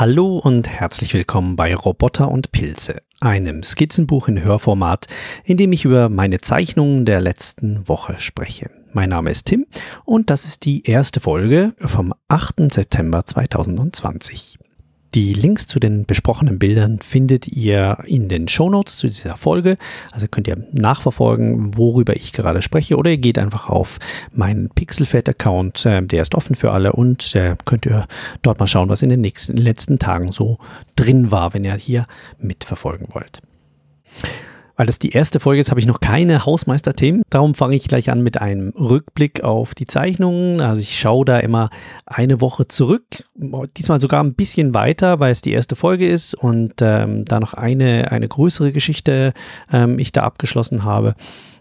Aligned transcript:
Hallo 0.00 0.38
und 0.38 0.68
herzlich 0.68 1.12
willkommen 1.12 1.56
bei 1.56 1.74
Roboter 1.74 2.30
und 2.30 2.52
Pilze, 2.52 3.00
einem 3.18 3.64
Skizzenbuch 3.64 4.28
in 4.28 4.44
Hörformat, 4.44 5.08
in 5.42 5.56
dem 5.56 5.72
ich 5.72 5.84
über 5.84 6.08
meine 6.08 6.38
Zeichnungen 6.38 7.04
der 7.04 7.20
letzten 7.20 7.88
Woche 7.88 8.16
spreche. 8.16 8.70
Mein 8.92 9.08
Name 9.08 9.32
ist 9.32 9.46
Tim 9.48 9.66
und 10.04 10.30
das 10.30 10.44
ist 10.44 10.64
die 10.64 10.86
erste 10.88 11.18
Folge 11.18 11.72
vom 11.80 12.14
8. 12.28 12.72
September 12.72 13.26
2020. 13.26 14.58
Die 15.14 15.32
Links 15.32 15.66
zu 15.66 15.80
den 15.80 16.04
besprochenen 16.04 16.58
Bildern 16.58 16.98
findet 16.98 17.48
ihr 17.48 17.98
in 18.06 18.28
den 18.28 18.46
Shownotes 18.46 18.98
zu 18.98 19.06
dieser 19.06 19.36
Folge. 19.36 19.78
Also 20.12 20.26
könnt 20.28 20.48
ihr 20.48 20.56
nachverfolgen, 20.72 21.76
worüber 21.78 22.14
ich 22.14 22.32
gerade 22.32 22.60
spreche 22.60 22.96
oder 22.96 23.10
ihr 23.10 23.18
geht 23.18 23.38
einfach 23.38 23.70
auf 23.70 23.98
meinen 24.34 24.68
Pixelfed-Account, 24.68 25.86
äh, 25.86 26.02
der 26.02 26.22
ist 26.22 26.34
offen 26.34 26.54
für 26.54 26.72
alle 26.72 26.92
und 26.92 27.34
äh, 27.34 27.56
könnt 27.64 27.86
ihr 27.86 28.06
dort 28.42 28.58
mal 28.60 28.66
schauen, 28.66 28.90
was 28.90 29.02
in 29.02 29.08
den 29.08 29.22
nächsten, 29.22 29.56
letzten 29.56 29.98
Tagen 29.98 30.30
so 30.30 30.58
drin 30.94 31.30
war, 31.30 31.54
wenn 31.54 31.64
ihr 31.64 31.74
hier 31.74 32.06
mitverfolgen 32.38 33.08
wollt. 33.12 33.40
Weil 34.78 34.86
das 34.86 35.00
die 35.00 35.10
erste 35.10 35.40
Folge 35.40 35.60
ist, 35.60 35.70
habe 35.70 35.80
ich 35.80 35.86
noch 35.86 35.98
keine 35.98 36.46
Hausmeisterthemen. 36.46 37.22
Darum 37.30 37.56
fange 37.56 37.74
ich 37.74 37.88
gleich 37.88 38.10
an 38.10 38.22
mit 38.22 38.40
einem 38.40 38.68
Rückblick 38.78 39.42
auf 39.42 39.74
die 39.74 39.86
Zeichnungen. 39.86 40.60
Also 40.60 40.80
ich 40.80 40.96
schaue 41.00 41.24
da 41.24 41.40
immer 41.40 41.70
eine 42.06 42.40
Woche 42.40 42.68
zurück. 42.68 43.02
Diesmal 43.76 44.00
sogar 44.00 44.22
ein 44.22 44.34
bisschen 44.34 44.74
weiter, 44.74 45.18
weil 45.18 45.32
es 45.32 45.42
die 45.42 45.50
erste 45.50 45.74
Folge 45.74 46.08
ist 46.08 46.36
und 46.36 46.74
ähm, 46.80 47.24
da 47.24 47.40
noch 47.40 47.54
eine, 47.54 48.12
eine 48.12 48.28
größere 48.28 48.70
Geschichte 48.70 49.32
ähm, 49.72 49.98
ich 49.98 50.12
da 50.12 50.22
abgeschlossen 50.22 50.84
habe. 50.84 51.16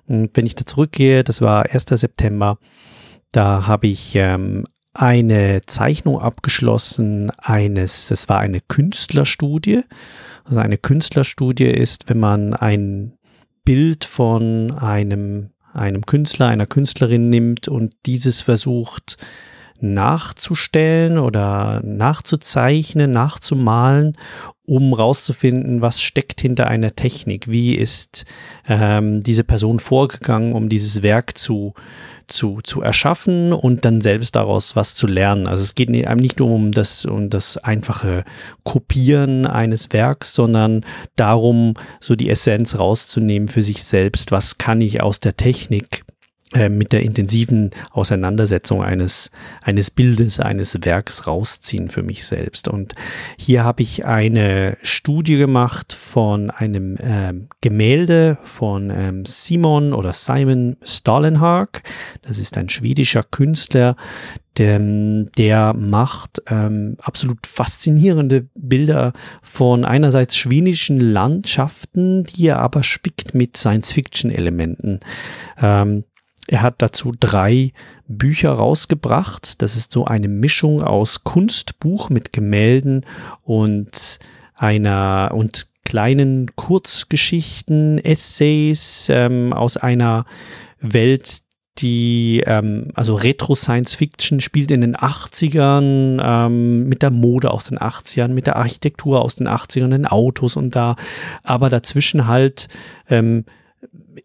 Und 0.06 0.30
wenn 0.36 0.46
ich 0.46 0.54
da 0.54 0.64
zurückgehe, 0.64 1.24
das 1.24 1.42
war 1.42 1.66
1. 1.72 1.86
September, 1.90 2.59
da 3.31 3.66
habe 3.66 3.88
ich 3.88 4.14
ähm, 4.14 4.64
eine 4.94 5.62
Zeichnung 5.66 6.20
abgeschlossen 6.20 7.31
eines, 7.31 8.09
das 8.09 8.30
war 8.30 8.42
eine 8.42 8.59
Künstlerstudie. 8.59 9.81
Also 10.48 10.59
eine 10.59 10.78
Künstlerstudie 10.78 11.66
ist, 11.66 12.09
wenn 12.09 12.20
man 12.20 12.53
ein 12.53 13.17
Bild 13.66 14.06
von 14.06 14.72
einem, 14.72 15.50
einem 15.73 16.06
Künstler, 16.06 16.48
einer 16.48 16.66
Künstlerin 16.66 17.30
nimmt 17.30 17.67
und 17.67 17.94
dieses 18.06 18.42
versucht 18.42 19.18
nachzustellen 19.80 21.18
oder 21.18 21.81
nachzuzeichnen, 21.84 23.12
nachzumalen, 23.12 24.18
um 24.66 24.94
rauszufinden, 24.94 25.81
was 25.81 26.02
steckt 26.02 26.42
hinter 26.42 26.68
einer 26.68 26.95
Technik, 26.95 27.50
wie 27.50 27.75
ist 27.75 28.25
ähm, 28.68 29.22
diese 29.22 29.44
Person 29.44 29.80
vorgegangen, 29.80 30.53
um 30.53 30.70
dieses 30.70 31.03
Werk 31.03 31.38
zu 31.38 31.73
zu, 32.28 32.59
zu 32.64 32.81
erschaffen 32.81 33.53
und 33.53 33.86
dann 33.86 34.02
selbst 34.02 34.36
daraus 34.36 34.75
was 34.75 34.95
zu 34.95 35.08
lernen. 35.08 35.47
Also 35.47 35.64
es 35.64 35.75
geht 35.75 35.89
einem 35.89 36.20
nicht 36.20 36.39
nur 36.39 36.50
um 36.50 36.72
das, 36.72 37.06
um 37.06 37.30
das 37.30 37.58
einfache 37.58 38.25
Kopieren 38.64 39.45
eines 39.45 39.94
Werks, 39.94 40.34
sondern 40.34 40.86
darum, 41.16 41.75
so 42.00 42.16
die 42.16 42.30
Essenz 42.30 42.78
rauszunehmen 42.78 43.47
für 43.47 43.61
sich 43.61 43.84
selbst. 43.84 44.31
Was 44.31 44.58
kann 44.58 44.81
ich 44.81 45.02
aus 45.02 45.19
der 45.19 45.38
Technik 45.38 46.03
äh, 46.53 46.70
mit 46.70 46.94
der 46.94 47.02
intensiven 47.02 47.72
Auseinandersetzung 47.92 48.81
eines, 48.81 49.31
eines 49.62 49.92
Bildes, 49.92 50.40
eines 50.40 50.78
Werks 50.86 51.28
rausziehen 51.28 51.90
für 51.90 52.03
mich 52.03 52.26
selbst. 52.26 52.70
Und 52.70 52.95
hier 53.38 53.66
habe 53.66 53.81
ich 53.81 54.06
eine 54.06 54.78
Studie 54.81 55.38
gemacht 55.38 55.94
von 55.94 56.50
einem 56.50 56.95
äh, 56.98 57.34
Gemälde 57.59 58.38
von 58.44 58.90
ähm, 58.90 59.25
Simon 59.25 59.94
oder 59.94 60.14
Simon 60.14 60.78
Stalenhag. 60.84 61.84
Das 62.22 62.38
ist 62.38 62.58
ein 62.58 62.69
schwedischer 62.69 63.24
Künstler, 63.24 63.97
der, 64.58 64.79
der 65.38 65.74
macht 65.75 66.41
ähm, 66.47 66.96
absolut 67.00 67.46
faszinierende 67.46 68.47
Bilder 68.56 69.14
von 69.41 69.85
einerseits 69.85 70.35
schwedischen 70.35 71.00
Landschaften, 71.00 72.24
die 72.24 72.47
er 72.47 72.59
aber 72.59 72.84
spickt 72.84 73.35
mit 73.35 73.58
Science-Fiction-Elementen. 73.58 75.00
Ähm, 75.62 76.06
er 76.47 76.62
hat 76.62 76.75
dazu 76.78 77.12
drei 77.18 77.74
Bücher 78.08 78.52
rausgebracht. 78.52 79.62
Das 79.62 79.75
ist 79.75 79.91
so 79.91 80.06
eine 80.06 80.30
Mischung 80.30 80.81
aus 80.81 81.24
Kunstbuch 81.24 82.09
mit 82.09 82.31
Gemälden 82.31 83.06
und 83.44 84.19
einer 84.56 85.31
und 85.34 85.68
kleinen 85.84 86.56
Kurzgeschichten, 86.56 88.03
Essays 88.03 89.08
ähm, 89.09 89.53
aus 89.53 89.78
einer 89.78 90.25
Welt, 90.81 91.41
die, 91.78 92.44
ähm, 92.46 92.90
also 92.94 93.16
Retro-Science-Fiction 93.16 94.41
spielt 94.41 94.72
in 94.72 94.81
den 94.81 94.96
80ern, 94.96 96.19
ähm, 96.22 96.90
mit 96.90 97.03
der 97.03 97.12
Mode 97.12 97.52
aus 97.52 97.66
den 97.66 97.78
80ern, 97.78 98.29
mit 98.29 98.47
der 98.47 98.56
Architektur 98.56 99.22
aus 99.22 99.35
den 99.35 99.47
80ern, 99.47 99.90
den 99.90 100.08
Autos 100.08 100.56
und 100.56 100.75
da, 100.75 100.96
aber 101.44 101.69
dazwischen 101.69 102.28
halt 102.28 102.68
ähm, 103.09 103.46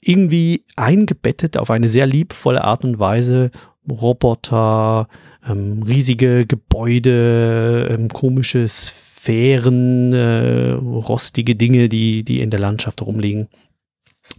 irgendwie 0.01 0.65
eingebettet 0.77 1.57
auf 1.57 1.71
eine 1.71 1.89
sehr 1.89 2.07
liebvolle 2.07 2.65
Art 2.65 2.85
und 2.85 2.99
Weise. 2.99 3.51
Roboter, 3.91 5.09
ähm, 5.47 5.83
riesige 5.83 6.47
Gebäude, 6.47 7.89
ähm, 7.91 8.09
komische 8.09 8.69
Sphären, 8.69 10.13
äh, 10.13 10.73
rostige 10.73 11.57
Dinge, 11.57 11.89
die, 11.89 12.23
die 12.25 12.41
in 12.41 12.51
der 12.51 12.61
Landschaft 12.61 13.03
rumliegen. 13.03 13.49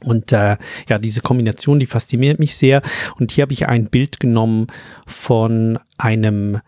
Und 0.02 0.32
äh, 0.32 0.58
ja, 0.90 1.00
diese 1.00 1.22
Kombination, 1.22 1.80
die 1.80 1.86
fasziniert 1.86 2.40
mich 2.40 2.56
sehr. 2.56 2.82
Und 3.20 3.32
hier 3.32 3.44
habe 3.44 3.54
ich 3.54 3.68
ein 3.68 3.88
Bild 3.90 4.20
genommen 4.20 4.68
von 5.06 5.80
einem, 5.98 6.60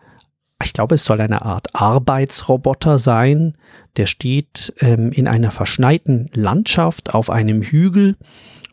ich 0.62 0.72
glaube, 0.72 0.94
es 0.94 1.04
soll 1.04 1.20
eine 1.20 1.42
Art 1.42 1.74
Arbeitsroboter 1.74 2.98
sein. 2.98 3.54
Der 3.96 4.06
steht 4.06 4.74
ähm, 4.80 5.12
in 5.12 5.28
einer 5.28 5.50
verschneiten 5.50 6.30
Landschaft 6.34 7.14
auf 7.14 7.30
einem 7.30 7.62
Hügel 7.62 8.16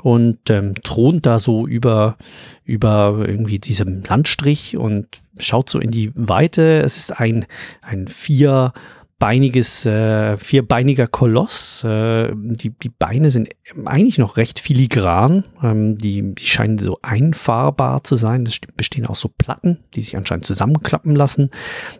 und 0.02 0.50
ähm, 0.50 0.76
thront 0.84 1.26
da 1.26 1.40
so 1.40 1.68
über, 1.68 2.18
über 2.64 3.24
irgendwie 3.26 3.60
diesem 3.60 4.04
Landstrich 4.04 4.78
und 4.78 5.08
schaut 5.40 5.70
so 5.70 5.80
in 5.80 5.92
die 5.92 6.12
Weite. 6.16 6.82
Es 6.82 6.98
ist 6.98 7.20
ein, 7.20 7.46
ein 7.82 8.08
vierbeiniges, 9.24 9.86
äh, 9.86 10.36
vierbeiniger 10.36 11.08
Koloss. 11.08 11.86
Äh, 11.86 12.34
die, 12.36 12.72
die 12.72 12.90
Beine 12.90 13.32
sind 13.32 13.48
eigentlich 13.86 14.18
noch 14.18 14.36
recht 14.36 14.60
filigran. 14.60 15.46
Ähm, 15.64 15.98
die, 15.98 16.36
die 16.36 16.46
scheinen 16.46 16.78
so 16.78 16.98
einfahrbar 17.02 18.04
zu 18.04 18.18
sein. 18.18 18.44
Das 18.44 18.60
bestehen 18.76 19.06
aus 19.06 19.22
so 19.22 19.30
Platten, 19.30 19.80
die 19.96 20.02
sich 20.02 20.18
anscheinend 20.18 20.46
zusammenklappen 20.46 21.16
lassen. 21.16 21.52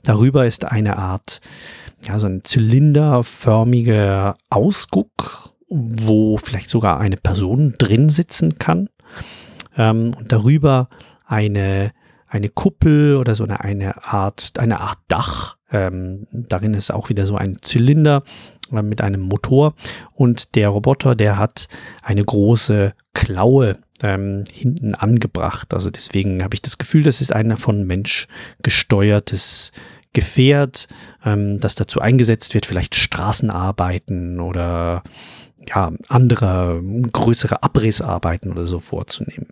Darüber 0.04 0.46
ist 0.46 0.66
eine 0.66 0.98
Art, 0.98 1.40
ja, 2.06 2.20
so 2.20 2.28
ein 2.28 2.44
zylinderförmiger 2.44 4.36
Ausguck 4.50 5.54
wo 5.76 6.38
vielleicht 6.38 6.70
sogar 6.70 7.00
eine 7.00 7.16
Person 7.16 7.74
drin 7.80 8.12
sitzen 8.12 8.60
kann 8.60 8.90
ähm, 9.76 10.14
und 10.16 10.32
darüber 10.32 10.88
eine, 11.26 11.94
eine 12.34 12.50
Kuppel 12.50 13.16
oder 13.18 13.36
so 13.36 13.44
eine, 13.44 13.62
eine, 13.62 14.04
Art, 14.04 14.54
eine 14.58 14.80
Art 14.80 14.98
Dach. 15.08 15.58
Ähm, 15.72 16.26
darin 16.32 16.74
ist 16.74 16.92
auch 16.92 17.10
wieder 17.10 17.26
so 17.26 17.36
ein 17.36 17.58
Zylinder 17.62 18.24
äh, 18.72 18.82
mit 18.82 19.02
einem 19.02 19.22
Motor 19.22 19.76
und 20.16 20.56
der 20.56 20.70
Roboter, 20.70 21.16
der 21.16 21.38
hat 21.38 21.68
eine 22.02 22.26
große 22.26 22.94
Klaue 23.14 23.78
ähm, 24.02 24.46
hinten 24.52 24.96
angebracht. 24.96 25.76
Also 25.76 25.92
deswegen 25.92 26.44
habe 26.44 26.56
ich 26.56 26.64
das 26.64 26.80
Gefühl, 26.80 27.04
das 27.04 27.22
ist 27.22 27.34
ein 27.34 27.56
von 27.56 27.86
Mensch 27.86 28.28
gesteuertes 28.64 29.72
Gefährt, 30.14 30.88
ähm, 31.24 31.60
das 31.60 31.76
dazu 31.76 32.02
eingesetzt 32.02 32.56
wird, 32.56 32.66
vielleicht 32.66 32.96
Straßenarbeiten 32.96 34.40
oder 34.40 35.04
ja, 35.68 35.92
andere, 36.08 36.82
größere 37.12 37.62
Abrissarbeiten 37.62 38.52
oder 38.52 38.66
so 38.66 38.80
vorzunehmen. 38.80 39.48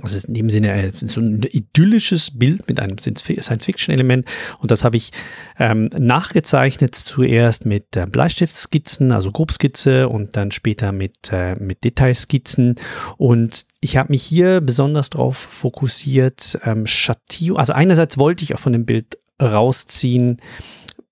Das 0.00 0.14
ist 0.14 0.24
in 0.24 0.34
dem 0.34 0.50
Sinne 0.50 0.90
so 0.92 1.20
ein 1.20 1.42
idyllisches 1.42 2.36
Bild 2.36 2.66
mit 2.68 2.80
einem 2.80 2.98
Science-Fiction-Element. 2.98 4.26
Und 4.58 4.70
das 4.70 4.84
habe 4.84 4.96
ich 4.96 5.12
ähm, 5.58 5.88
nachgezeichnet, 5.96 6.94
zuerst 6.94 7.64
mit 7.64 7.96
äh, 7.96 8.06
Bleistiftskizzen, 8.06 9.12
also 9.12 9.30
Grobskizze 9.30 10.08
und 10.08 10.36
dann 10.36 10.50
später 10.50 10.92
mit, 10.92 11.32
äh, 11.32 11.54
mit 11.60 11.84
Detailskizzen. 11.84 12.74
Und 13.18 13.66
ich 13.80 13.96
habe 13.96 14.12
mich 14.12 14.22
hier 14.22 14.60
besonders 14.60 15.10
darauf 15.10 15.36
fokussiert, 15.36 16.58
ähm, 16.64 16.86
Schattierung, 16.86 17.58
also 17.58 17.72
einerseits 17.72 18.18
wollte 18.18 18.42
ich 18.42 18.54
auch 18.54 18.60
von 18.60 18.72
dem 18.72 18.86
Bild 18.86 19.18
rausziehen, 19.40 20.40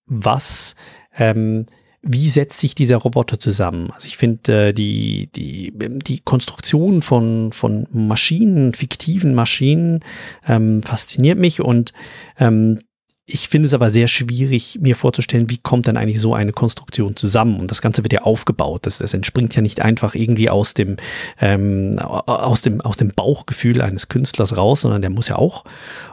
was 0.07 0.75
ähm, 1.17 1.67
wie 2.03 2.29
setzt 2.29 2.59
sich 2.59 2.75
dieser 2.75 2.97
Roboter 2.97 3.39
zusammen? 3.39 3.91
Also 3.93 4.07
ich 4.07 4.17
finde 4.17 4.69
äh, 4.69 4.73
die, 4.75 5.29
die, 5.35 5.73
die 5.77 6.21
Konstruktion 6.21 7.01
von, 7.01 7.53
von 7.53 7.87
Maschinen, 7.93 8.75
fiktiven 8.75 9.35
Maschinen, 9.35 10.01
ähm, 10.47 10.83
fasziniert 10.83 11.39
mich 11.39 11.61
und 11.61 11.93
ähm, 12.39 12.81
ich 13.25 13.49
finde 13.49 13.67
es 13.67 13.75
aber 13.75 13.89
sehr 13.89 14.09
schwierig, 14.09 14.81
mir 14.81 14.97
vorzustellen, 14.97 15.49
wie 15.49 15.59
kommt 15.59 15.87
dann 15.87 15.97
eigentlich 15.97 16.21
so 16.21 16.35
eine 16.35 16.51
Konstruktion 16.51 17.15
zusammen? 17.15 17.61
Und 17.61 17.71
das 17.71 17.81
Ganze 17.81 18.03
wird 18.03 18.13
ja 18.13 18.23
aufgebaut. 18.23 18.85
Das, 18.85 18.99
das 18.99 19.15
entspringt 19.15 19.55
ja 19.55 19.63
nicht 19.63 19.81
einfach 19.81 20.17
irgendwie 20.17 20.51
aus 20.51 20.75
dem, 20.75 20.97
ähm, 21.41 21.97
aus, 22.01 22.63
dem, 22.63 22.81
aus 22.81 22.97
dem 22.97 23.09
Bauchgefühl 23.09 23.81
eines 23.81 24.09
Künstlers 24.09 24.57
raus, 24.57 24.81
sondern 24.81 25.03
der 25.03 25.11
muss 25.11 25.29
ja 25.29 25.37
auch, 25.37 25.65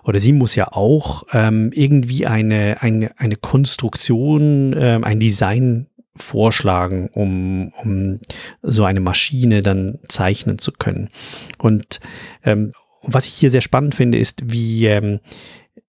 oder 0.04 0.20
sie 0.20 0.34
muss 0.34 0.54
ja 0.56 0.72
auch 0.72 1.24
ähm, 1.34 1.72
irgendwie 1.74 2.28
eine, 2.28 2.82
eine, 2.82 3.12
eine 3.18 3.36
Konstruktion, 3.38 4.76
ähm, 4.78 5.04
ein 5.04 5.20
Design 5.20 5.88
vorschlagen, 6.16 7.10
um, 7.12 7.74
um 7.82 8.20
so 8.62 8.84
eine 8.84 9.00
Maschine 9.00 9.62
dann 9.62 9.98
zeichnen 10.08 10.60
zu 10.60 10.72
können. 10.72 11.10
Und 11.58 12.02
ähm, 12.44 12.72
was 13.02 13.26
ich 13.26 13.34
hier 13.34 13.50
sehr 13.50 13.62
spannend 13.62 13.96
finde, 13.96 14.20
ist, 14.20 14.44
wie, 14.46 14.86
ähm, 14.86 15.22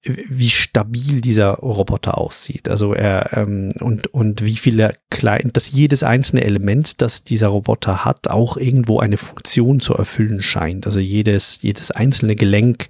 wie 0.03 0.49
stabil 0.49 1.21
dieser 1.21 1.55
Roboter 1.55 2.17
aussieht. 2.17 2.69
Also 2.69 2.95
er 2.95 3.37
ähm, 3.37 3.73
und 3.81 4.07
und 4.09 4.45
wie 4.45 4.57
viele 4.57 4.95
klein, 5.11 5.51
dass 5.53 5.71
jedes 5.73 6.03
einzelne 6.03 6.43
Element, 6.45 7.03
das 7.03 7.25
dieser 7.25 7.49
Roboter 7.49 8.05
hat, 8.05 8.29
auch 8.29 8.57
irgendwo 8.57 9.01
eine 9.01 9.17
Funktion 9.17 9.81
zu 9.81 9.95
erfüllen 9.95 10.43
scheint. 10.43 10.87
Also 10.87 11.01
jedes 11.01 11.63
jedes 11.63 11.91
einzelne 11.91 12.35
Gelenk 12.35 12.89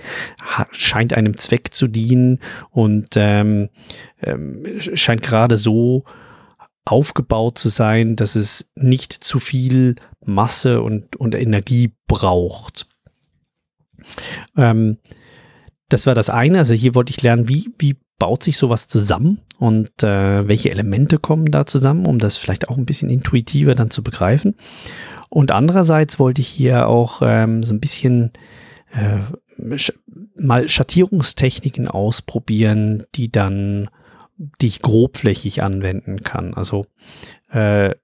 scheint 0.71 1.13
einem 1.13 1.37
Zweck 1.37 1.75
zu 1.75 1.89
dienen 1.89 2.39
und 2.71 3.09
ähm, 3.17 3.71
ähm, 4.23 4.65
scheint 4.79 5.23
gerade 5.23 5.57
so 5.57 6.05
aufgebaut 6.85 7.59
zu 7.59 7.69
sein, 7.69 8.17
dass 8.17 8.37
es 8.37 8.71
nicht 8.77 9.13
zu 9.13 9.39
viel 9.39 9.97
Masse 10.25 10.81
und 10.83 11.17
und 11.17 11.35
Energie 11.35 11.93
braucht. 12.07 12.87
Ähm, 14.57 14.99
das 15.91 16.07
war 16.07 16.15
das 16.15 16.31
eine. 16.31 16.59
Also 16.59 16.73
hier 16.73 16.95
wollte 16.95 17.11
ich 17.11 17.23
lernen, 17.23 17.49
wie, 17.49 17.71
wie 17.79 17.97
baut 18.19 18.43
sich 18.43 18.57
sowas 18.57 18.87
zusammen 18.87 19.41
und 19.59 20.03
äh, 20.03 20.47
welche 20.47 20.71
Elemente 20.71 21.19
kommen 21.19 21.51
da 21.51 21.67
zusammen, 21.67 22.07
um 22.07 22.19
das 22.19 22.37
vielleicht 22.37 22.69
auch 22.69 22.79
ein 22.79 22.87
bisschen 22.87 23.11
intuitiver 23.11 23.75
dann 23.75 23.91
zu 23.91 24.03
begreifen. 24.03 24.55
Und 25.29 25.51
andererseits 25.51 26.19
wollte 26.19 26.41
ich 26.41 26.49
hier 26.49 26.87
auch 26.87 27.23
ähm, 27.25 27.63
so 27.63 27.75
ein 27.75 27.81
bisschen 27.81 28.31
äh, 28.93 29.77
sch 29.77 29.93
mal 30.37 30.69
Schattierungstechniken 30.69 31.87
ausprobieren, 31.89 33.05
die 33.15 33.31
dann, 33.31 33.91
die 34.61 34.67
ich 34.67 34.81
grobflächig 34.81 35.63
anwenden 35.63 36.23
kann. 36.23 36.55
Also 36.55 36.85
äh, 37.53 37.95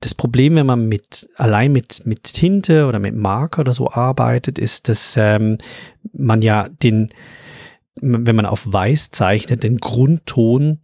das 0.00 0.14
Problem, 0.14 0.54
wenn 0.54 0.66
man 0.66 0.86
mit 0.86 1.28
allein 1.36 1.72
mit, 1.72 2.06
mit 2.06 2.22
Tinte 2.22 2.86
oder 2.86 2.98
mit 2.98 3.16
Marker 3.16 3.60
oder 3.60 3.72
so 3.72 3.90
arbeitet, 3.90 4.58
ist, 4.58 4.88
dass 4.88 5.16
ähm, 5.16 5.58
man 6.12 6.42
ja 6.42 6.68
den, 6.82 7.10
wenn 8.00 8.36
man 8.36 8.46
auf 8.46 8.64
Weiß 8.66 9.10
zeichnet, 9.10 9.62
den 9.62 9.78
Grundton 9.78 10.80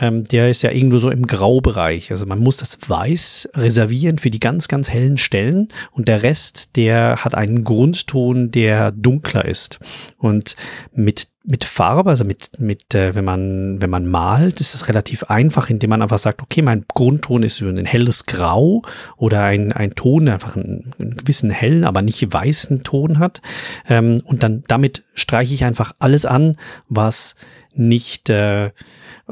ähm, 0.00 0.24
der 0.24 0.50
ist 0.50 0.62
ja 0.62 0.70
irgendwo 0.70 0.98
so 0.98 1.10
im 1.10 1.26
Graubereich. 1.26 2.10
Also 2.10 2.26
man 2.26 2.38
muss 2.38 2.56
das 2.56 2.78
Weiß 2.88 3.48
reservieren 3.54 4.18
für 4.18 4.30
die 4.30 4.40
ganz, 4.40 4.66
ganz 4.68 4.88
hellen 4.88 5.18
Stellen 5.18 5.68
und 5.92 6.08
der 6.08 6.22
Rest, 6.22 6.76
der 6.76 7.16
hat 7.24 7.34
einen 7.34 7.64
Grundton, 7.64 8.50
der 8.50 8.92
dunkler 8.92 9.44
ist. 9.44 9.78
Und 10.16 10.56
mit 10.92 11.28
mit 11.42 11.64
Farbe, 11.64 12.10
also 12.10 12.24
mit, 12.24 12.60
mit 12.60 12.94
äh, 12.94 13.14
wenn 13.14 13.24
man, 13.24 13.80
wenn 13.80 13.88
man 13.88 14.06
malt, 14.06 14.60
ist 14.60 14.74
das 14.74 14.88
relativ 14.88 15.24
einfach, 15.24 15.70
indem 15.70 15.90
man 15.90 16.02
einfach 16.02 16.18
sagt, 16.18 16.42
okay, 16.42 16.60
mein 16.60 16.84
Grundton 16.92 17.42
ist 17.42 17.62
ein 17.62 17.86
helles 17.86 18.26
Grau 18.26 18.82
oder 19.16 19.44
ein, 19.44 19.72
ein 19.72 19.92
Ton, 19.92 20.26
der 20.26 20.34
einfach 20.34 20.56
einen, 20.56 20.92
einen 20.98 21.16
gewissen 21.16 21.50
hellen, 21.50 21.84
aber 21.84 22.02
nicht 22.02 22.32
weißen 22.32 22.82
Ton 22.82 23.18
hat. 23.18 23.40
Ähm, 23.88 24.20
und 24.24 24.42
dann 24.42 24.62
damit 24.68 25.04
streiche 25.14 25.54
ich 25.54 25.64
einfach 25.64 25.92
alles 25.98 26.26
an, 26.26 26.56
was 26.88 27.36
nicht 27.72 28.28
äh, 28.28 28.70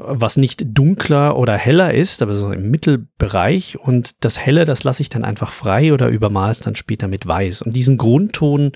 was 0.01 0.37
nicht 0.37 0.65
dunkler 0.67 1.37
oder 1.37 1.57
heller 1.57 1.93
ist, 1.93 2.23
aber 2.23 2.33
so 2.33 2.53
im 2.53 2.71
Mittelbereich. 2.71 3.79
Und 3.79 4.25
das 4.25 4.39
Helle, 4.39 4.65
das 4.65 4.85
lasse 4.85 5.03
ich 5.03 5.09
dann 5.09 5.25
einfach 5.25 5.51
frei 5.51 5.93
oder 5.93 6.09
übermal 6.09 6.51
es 6.51 6.61
dann 6.61 6.77
später 6.77 7.09
mit 7.09 7.27
Weiß. 7.27 7.63
Und 7.63 7.75
diesen 7.75 7.97
Grundton 7.99 8.73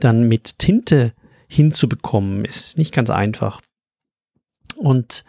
dann 0.00 0.28
mit 0.28 0.58
Tinte 0.58 1.12
hinzubekommen, 1.48 2.44
ist 2.44 2.78
nicht 2.78 2.94
ganz 2.94 3.10
einfach. 3.10 3.60
Und 4.76 5.24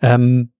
ähm, 0.00 0.52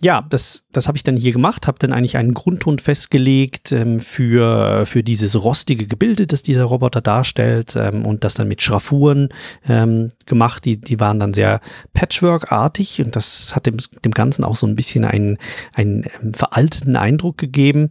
ja, 0.00 0.24
das, 0.30 0.64
das 0.70 0.86
habe 0.86 0.96
ich 0.96 1.02
dann 1.02 1.16
hier 1.16 1.32
gemacht, 1.32 1.66
habe 1.66 1.78
dann 1.80 1.92
eigentlich 1.92 2.16
einen 2.16 2.32
Grundton 2.32 2.78
festgelegt 2.78 3.72
ähm, 3.72 3.98
für, 3.98 4.86
für 4.86 5.02
dieses 5.02 5.42
rostige 5.42 5.88
Gebilde, 5.88 6.28
das 6.28 6.44
dieser 6.44 6.64
Roboter 6.64 7.00
darstellt 7.00 7.74
ähm, 7.76 8.06
und 8.06 8.22
das 8.22 8.34
dann 8.34 8.46
mit 8.46 8.62
Schraffuren 8.62 9.28
ähm, 9.68 10.10
gemacht. 10.26 10.64
Die, 10.64 10.80
die 10.80 11.00
waren 11.00 11.18
dann 11.18 11.32
sehr 11.32 11.60
Patchwork-artig 11.94 13.02
und 13.04 13.16
das 13.16 13.56
hat 13.56 13.66
dem, 13.66 13.78
dem 14.04 14.12
Ganzen 14.12 14.44
auch 14.44 14.54
so 14.54 14.68
ein 14.68 14.76
bisschen 14.76 15.04
einen, 15.04 15.36
einen 15.74 16.04
ähm, 16.22 16.32
veralteten 16.32 16.94
Eindruck 16.94 17.36
gegeben. 17.36 17.90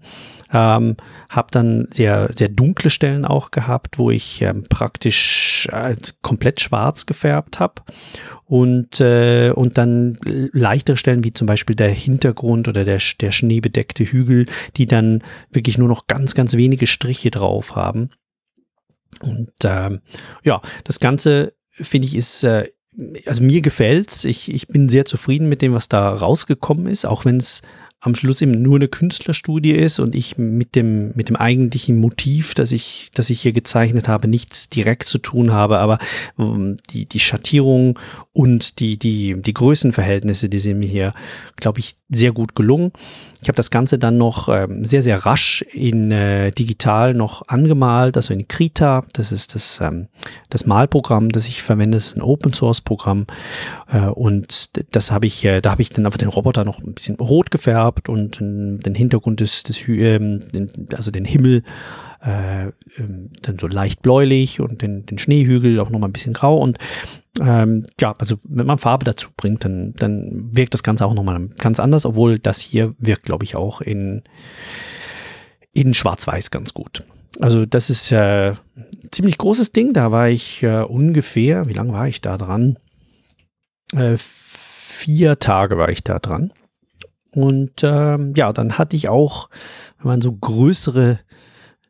Ähm, 0.54 0.96
habe 1.28 1.50
dann 1.52 1.90
sehr, 1.92 2.30
sehr 2.34 2.48
dunkle 2.48 2.90
Stellen 2.90 3.26
auch 3.26 3.52
gehabt, 3.52 4.00
wo 4.00 4.12
ich 4.12 4.42
ähm, 4.42 4.64
praktisch 4.70 5.68
äh, 5.74 5.98
komplett 6.22 6.62
schwarz 6.62 7.06
gefärbt 7.06 7.60
habe 7.60 7.82
und, 8.48 9.02
äh, 9.02 9.52
und 9.52 9.78
dann 9.78 10.18
leichtere 10.24 10.96
Stellen 10.96 11.24
wie 11.24 11.34
zum 11.34 11.48
Beispiel 11.48 11.76
der 11.76 11.90
Hintergrund 11.90 12.68
oder 12.68 12.86
der, 12.86 13.00
der 13.20 13.32
schneebedeckte 13.32 14.06
Hügel, 14.06 14.46
die 14.78 14.86
dann 14.86 15.22
wirklich 15.52 15.78
nur 15.78 15.90
noch 15.90 16.08
ganz, 16.08 16.34
ganz 16.34 16.56
wenige 16.56 16.88
Striche 16.88 17.30
drauf 17.30 17.76
haben. 17.76 18.10
Und 19.22 19.52
ähm, 19.66 20.00
ja, 20.44 20.62
das 20.86 21.00
Ganze 21.00 21.54
finde 21.72 22.08
ich 22.08 22.16
ist 22.16 22.44
äh, 22.44 22.70
also 23.26 23.44
mir 23.44 23.62
gefällt's. 23.62 24.24
Ich, 24.24 24.52
ich 24.52 24.68
bin 24.68 24.90
sehr 24.90 25.06
zufrieden 25.06 25.50
mit 25.50 25.62
dem, 25.62 25.74
was 25.74 25.90
da 25.90 26.10
rausgekommen 26.10 26.88
ist, 26.88 27.06
auch 27.06 27.26
wenn 27.26 27.38
es 27.38 27.62
am 28.00 28.14
Schluss 28.14 28.42
eben 28.42 28.62
nur 28.62 28.76
eine 28.76 28.88
Künstlerstudie 28.88 29.72
ist 29.72 30.00
und 30.00 30.14
ich 30.14 30.38
mit 30.38 30.76
dem, 30.76 31.14
mit 31.16 31.30
dem 31.30 31.36
eigentlichen 31.36 32.00
Motiv, 32.00 32.54
das 32.54 32.72
ich, 32.72 33.10
das 33.16 33.32
ich 33.32 33.42
hier 33.42 33.54
gezeichnet 33.54 34.08
habe, 34.08 34.28
nichts 34.28 34.70
direkt 34.70 35.08
zu 35.08 35.18
tun 35.18 35.52
habe, 35.52 35.80
aber 35.80 35.98
ähm, 36.38 36.78
die, 36.92 37.06
die 37.06 37.20
Schattierung 37.20 37.98
und 38.34 38.80
die, 38.80 38.98
die, 38.98 39.42
die 39.42 39.54
Größenverhältnisse, 39.54 40.48
die 40.48 40.60
sind 40.60 40.78
mir 40.78 40.88
hier, 40.88 41.14
glaube 41.56 41.80
ich, 41.80 41.96
sehr 42.10 42.34
gut 42.34 42.56
gelungen. 42.56 42.92
Ich 43.42 43.50
habe 43.50 43.56
das 43.56 43.72
Ganze 43.72 43.98
dann 43.98 44.18
noch 44.18 44.48
ähm, 44.50 44.86
sehr, 44.86 45.02
sehr 45.02 45.26
rasch 45.26 45.64
in 45.74 46.12
äh, 46.12 46.52
digital 46.52 47.14
noch 47.14 47.48
angemalt, 47.48 48.16
also 48.16 48.34
in 48.34 48.48
Krita. 48.48 49.04
Das 49.14 49.32
ist 49.32 49.56
das, 49.56 49.80
ähm, 49.82 50.08
das 50.50 50.66
Malprogramm, 50.66 51.30
das 51.30 51.48
ich 51.48 51.62
verwende. 51.64 51.98
Das 51.98 52.08
ist 52.08 52.18
ein 52.18 52.22
Open 52.22 52.54
Source 52.54 52.82
Programm. 52.82 53.26
Äh, 53.92 54.08
und 54.08 54.72
das 54.92 55.12
habe 55.12 55.28
ich, 55.28 55.44
äh, 55.46 55.62
da 55.62 55.72
habe 55.72 55.82
ich 55.82 55.90
dann 55.90 56.06
einfach 56.06 56.18
den 56.18 56.30
Roboter 56.30 56.64
noch 56.64 56.80
ein 56.80 56.94
bisschen 56.94 57.16
rot 57.16 57.52
gefärbt 57.52 57.87
und 58.10 58.38
äh, 58.42 58.78
den 58.78 58.96
Hintergrund 58.96 59.40
des, 59.40 59.64
des 59.64 59.88
ähm, 59.88 60.40
also 60.94 61.12
den 61.12 61.26
Himmel 61.26 61.64
äh, 62.24 62.68
ähm, 62.98 63.30
dann 63.42 63.60
so 63.60 63.68
leicht 63.68 64.02
bläulich 64.02 64.60
und 64.60 64.82
den, 64.82 65.06
den 65.06 65.18
Schneehügel 65.18 65.80
auch 65.80 65.90
noch 65.90 66.00
mal 66.00 66.08
ein 66.08 66.14
bisschen 66.14 66.34
grau 66.34 66.58
und 66.58 66.78
ähm, 67.40 67.86
ja, 68.00 68.14
also 68.18 68.38
wenn 68.44 68.66
man 68.66 68.78
Farbe 68.78 69.06
dazu 69.06 69.30
bringt, 69.36 69.64
dann, 69.64 69.94
dann 69.94 70.50
wirkt 70.56 70.74
das 70.74 70.84
Ganze 70.84 71.06
auch 71.06 71.14
nochmal 71.14 71.48
ganz 71.60 71.80
anders, 71.80 72.06
obwohl 72.06 72.40
das 72.40 72.60
hier 72.60 72.92
wirkt, 72.98 73.24
glaube 73.24 73.44
ich, 73.44 73.56
auch 73.56 73.82
in, 73.82 74.24
in 75.72 75.94
Schwarz-Weiß 75.94 76.50
ganz 76.52 76.74
gut. 76.74 77.06
Also 77.40 77.66
das 77.66 77.90
ist 77.90 78.12
äh, 78.12 78.50
ein 78.50 79.10
ziemlich 79.12 79.38
großes 79.38 79.72
Ding, 79.72 79.94
da 79.94 80.12
war 80.12 80.30
ich 80.30 80.64
äh, 80.64 80.82
ungefähr, 80.82 81.68
wie 81.68 81.74
lange 81.74 81.94
war 81.94 82.08
ich 82.08 82.22
da 82.22 82.38
dran? 82.38 82.80
Äh, 83.94 84.16
vier 84.18 85.38
Tage 85.38 85.78
war 85.78 85.90
ich 85.90 86.04
da 86.04 86.18
dran. 86.18 86.52
Und 87.38 87.84
ähm, 87.84 88.34
ja, 88.36 88.52
dann 88.52 88.80
hatte 88.80 88.96
ich 88.96 89.10
auch, 89.10 89.52
wenn 90.00 90.08
man 90.08 90.22
so 90.22 90.32
größere 90.32 91.20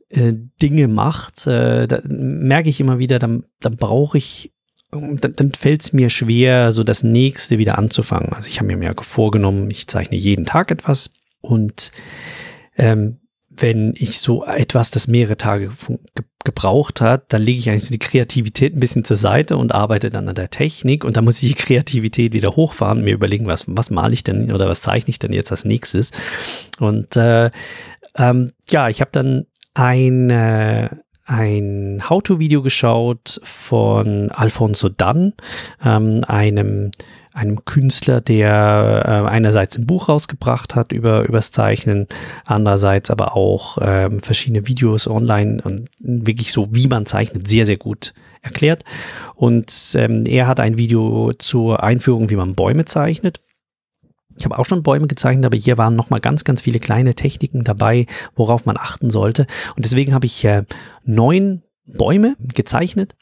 äh, 0.10 0.34
Dinge 0.62 0.90
macht, 0.90 1.48
äh, 1.48 1.88
da 1.88 2.02
merke 2.04 2.68
ich 2.68 2.82
immer 2.82 3.00
wieder, 3.00 3.18
dann, 3.18 3.46
dann 3.62 3.78
brauche 3.78 4.18
ich 4.18 4.52
dann, 4.92 5.20
dann 5.22 5.52
fällt 5.52 5.84
es 5.84 5.94
mir 5.94 6.10
schwer, 6.10 6.74
so 6.74 6.84
das 6.84 7.02
nächste 7.02 7.58
wieder 7.58 7.78
anzufangen. 7.78 8.34
Also 8.34 8.50
ich 8.50 8.60
habe 8.60 8.76
mir 8.76 8.84
ja 8.84 8.94
vorgenommen, 9.00 9.72
ich 9.72 9.88
zeichne 9.88 10.18
jeden 10.18 10.46
Tag 10.46 10.70
etwas 10.70 11.12
und 11.40 11.94
ähm, 12.78 13.20
wenn 13.58 13.94
ich 13.98 14.20
so 14.20 14.46
etwas, 14.46 14.92
das 14.92 15.08
mehrere 15.08 15.38
Tage 15.38 15.70
ge 15.70 16.26
gebraucht 16.44 17.02
hat, 17.02 17.34
dann 17.34 17.42
lege 17.42 17.60
ich 17.60 17.70
eigentlich 17.70 17.84
so 17.84 17.92
die 17.92 18.00
Kreativität 18.00 18.74
ein 18.74 18.80
bisschen 18.80 19.04
zur 19.04 19.18
Seite 19.18 19.58
und 19.58 19.76
arbeite 19.76 20.10
dann 20.10 20.30
an 20.30 20.36
der 20.36 20.50
Technik 20.50 21.04
und 21.04 21.18
dann 21.18 21.26
muss 21.26 21.44
ich 21.44 21.50
die 21.50 21.62
Kreativität 21.62 22.32
wieder 22.32 22.56
hochfahren 22.56 23.04
mir 23.04 23.14
überlegen, 23.14 23.48
was, 23.48 23.66
was 23.68 23.90
male 23.90 24.14
ich 24.14 24.24
denn 24.24 24.54
oder 24.54 24.70
was 24.70 24.80
zeichne 24.80 25.10
ich 25.10 25.20
denn 25.20 25.34
jetzt 25.34 25.52
als 25.52 25.66
nächstes. 25.66 26.12
Und 26.80 27.18
äh, 27.18 27.52
ähm, 28.16 28.52
ja, 28.70 28.88
ich 28.88 29.02
habe 29.02 29.12
dann 29.12 29.46
ein, 29.74 30.30
äh, 30.30 30.90
ein 31.26 32.02
How-To-Video 32.10 32.62
geschaut 32.62 33.42
von 33.44 34.32
Alfonso 34.32 34.88
Dann, 34.88 35.34
ähm, 35.84 36.24
einem 36.26 36.92
einem 37.38 37.64
Künstler, 37.66 38.20
der 38.20 39.04
äh, 39.06 39.30
einerseits 39.30 39.78
ein 39.78 39.86
Buch 39.86 40.10
rausgebracht 40.10 40.76
hat 40.76 40.92
über 40.92 41.24
übers 41.24 41.52
Zeichnen, 41.52 42.08
andererseits 42.46 43.12
aber 43.12 43.36
auch 43.36 43.78
ähm, 43.80 44.22
verschiedene 44.22 44.68
Videos 44.68 45.08
online 45.08 45.62
und 45.64 45.90
wirklich 46.00 46.52
so, 46.52 46.68
wie 46.72 46.88
man 46.88 47.06
zeichnet, 47.06 47.48
sehr, 47.48 47.66
sehr 47.66 47.78
gut 47.78 48.14
erklärt. 48.42 48.84
Und 49.36 49.72
ähm, 49.96 50.26
er 50.26 50.48
hat 50.48 50.60
ein 50.60 50.78
Video 50.78 51.32
zur 51.38 51.84
Einführung, 51.84 52.30
wie 52.30 52.36
man 52.36 52.56
Bäume 52.56 52.86
zeichnet. 52.86 53.40
Ich 54.36 54.46
habe 54.46 54.58
auch 54.58 54.66
schon 54.66 54.84
Bäume 54.84 55.08
gezeichnet, 55.08 55.46
aber 55.46 55.58
hier 55.58 55.78
waren 55.78 55.96
nochmal 55.96 56.22
ganz, 56.22 56.44
ganz 56.44 56.62
viele 56.62 56.80
kleine 56.80 57.14
Techniken 57.14 57.64
dabei, 57.64 58.06
worauf 58.36 58.66
man 58.66 58.78
achten 58.78 59.10
sollte. 59.10 59.48
Und 59.76 59.86
deswegen 59.86 60.14
habe 60.14 60.26
ich 60.26 60.44
äh, 60.44 60.64
neun 61.04 61.62
Bäume 61.86 62.36
gezeichnet. 62.40 63.16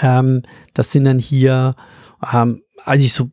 Ähm, 0.00 0.42
das 0.74 0.92
sind 0.92 1.04
dann 1.04 1.18
hier, 1.18 1.74
ähm, 2.32 2.62
als 2.84 3.02
ich 3.02 3.12
so 3.12 3.30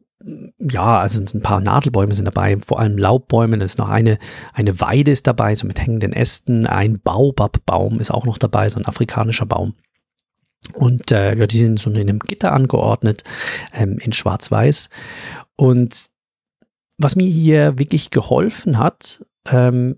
ja, 0.60 1.00
also 1.00 1.22
ein 1.22 1.42
paar 1.42 1.62
Nadelbäume 1.62 2.14
sind 2.14 2.26
dabei, 2.26 2.58
vor 2.58 2.80
allem 2.80 2.98
Laubbäume. 2.98 3.58
Da 3.58 3.66
ist 3.66 3.78
noch 3.78 3.90
eine, 3.90 4.18
eine 4.54 4.80
Weide 4.82 5.12
ist 5.12 5.28
dabei, 5.28 5.54
so 5.56 5.68
mit 5.68 5.80
hängenden 5.80 6.14
Ästen. 6.14 6.66
Ein 6.66 7.00
Baobab-Baum 7.00 8.00
ist 8.00 8.12
auch 8.12 8.26
noch 8.26 8.38
dabei, 8.38 8.70
so 8.70 8.80
ein 8.80 8.86
afrikanischer 8.86 9.46
Baum. 9.46 9.76
Und 10.74 11.12
äh, 11.12 11.36
ja, 11.36 11.46
die 11.46 11.58
sind 11.58 11.80
so 11.80 11.92
in 11.92 11.98
einem 11.98 12.20
Gitter 12.20 12.54
angeordnet, 12.54 13.24
ähm, 13.74 14.00
in 14.00 14.14
Schwarz-Weiß. 14.14 14.90
Und 15.56 16.08
was 16.98 17.16
mir 17.16 17.28
hier 17.28 17.78
wirklich 17.78 18.10
geholfen 18.10 18.80
hat, 18.80 19.24
ähm, 19.48 19.98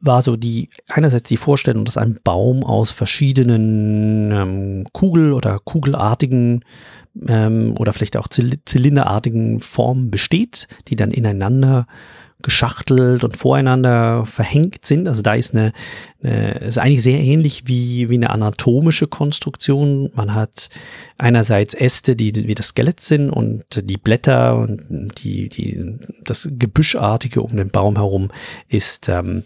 war 0.00 0.22
so 0.22 0.36
die, 0.36 0.70
einerseits 0.88 1.28
die 1.28 1.36
Vorstellung, 1.36 1.84
dass 1.84 1.96
ein 1.96 2.18
Baum 2.22 2.62
aus 2.62 2.92
verschiedenen 2.92 4.30
ähm, 4.30 4.86
Kugel- 4.92 5.32
oder 5.32 5.58
kugelartigen 5.58 6.64
ähm, 7.26 7.74
oder 7.78 7.92
vielleicht 7.92 8.16
auch 8.16 8.28
zylinderartigen 8.28 9.60
Formen 9.60 10.10
besteht, 10.10 10.68
die 10.88 10.96
dann 10.96 11.10
ineinander 11.10 11.86
geschachtelt 12.42 13.24
und 13.24 13.36
voreinander 13.36 14.24
verhängt 14.24 14.84
sind. 14.84 15.08
Also 15.08 15.22
da 15.22 15.34
ist 15.34 15.54
eine, 15.54 15.72
eine 16.22 16.58
ist 16.60 16.78
eigentlich 16.78 17.02
sehr 17.02 17.18
ähnlich 17.18 17.64
wie, 17.66 18.08
wie 18.08 18.14
eine 18.14 18.30
anatomische 18.30 19.08
Konstruktion. 19.08 20.10
Man 20.14 20.34
hat 20.34 20.70
einerseits 21.16 21.74
Äste, 21.74 22.14
die 22.14 22.46
wie 22.46 22.54
das 22.54 22.68
Skelett 22.68 23.00
sind 23.00 23.30
und 23.30 23.64
die 23.82 23.96
Blätter 23.96 24.56
und 24.56 25.12
die, 25.22 25.48
die, 25.48 25.96
das 26.22 26.48
Gebüschartige 26.52 27.42
um 27.42 27.56
den 27.56 27.70
Baum 27.70 27.96
herum 27.96 28.30
ist, 28.68 29.08
ähm, 29.08 29.42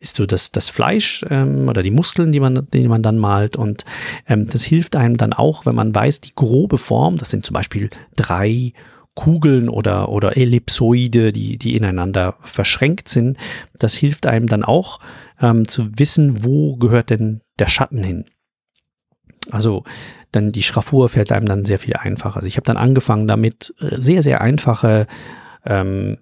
ist 0.00 0.16
so 0.16 0.26
das, 0.26 0.50
das 0.50 0.68
Fleisch 0.68 1.24
ähm, 1.30 1.68
oder 1.68 1.84
die 1.84 1.92
Muskeln, 1.92 2.32
die 2.32 2.40
man, 2.40 2.66
die 2.72 2.88
man 2.88 3.04
dann 3.04 3.18
malt. 3.18 3.56
Und 3.56 3.84
ähm, 4.28 4.46
das 4.46 4.64
hilft 4.64 4.96
einem 4.96 5.16
dann 5.16 5.32
auch, 5.32 5.64
wenn 5.64 5.76
man 5.76 5.94
weiß, 5.94 6.22
die 6.22 6.34
grobe 6.34 6.78
Form, 6.78 7.18
das 7.18 7.30
sind 7.30 7.46
zum 7.46 7.54
Beispiel 7.54 7.88
drei 8.16 8.72
Kugeln 9.14 9.68
oder, 9.68 10.08
oder 10.08 10.36
Ellipsoide, 10.36 11.32
die, 11.32 11.58
die 11.58 11.76
ineinander 11.76 12.36
verschränkt 12.40 13.08
sind. 13.08 13.38
Das 13.78 13.94
hilft 13.94 14.26
einem 14.26 14.46
dann 14.46 14.64
auch 14.64 15.00
ähm, 15.40 15.68
zu 15.68 15.90
wissen, 15.98 16.44
wo 16.44 16.76
gehört 16.76 17.10
denn 17.10 17.42
der 17.58 17.68
Schatten 17.68 18.02
hin. 18.02 18.24
Also 19.50 19.84
dann 20.30 20.52
die 20.52 20.62
Schraffur 20.62 21.08
fällt 21.08 21.32
einem 21.32 21.46
dann 21.46 21.64
sehr 21.64 21.78
viel 21.78 21.94
einfacher. 21.94 22.36
Also 22.36 22.48
ich 22.48 22.56
habe 22.56 22.64
dann 22.64 22.76
angefangen 22.76 23.28
damit 23.28 23.74
sehr, 23.78 24.22
sehr 24.22 24.40
einfache 24.40 25.06
ähm, 25.66 26.18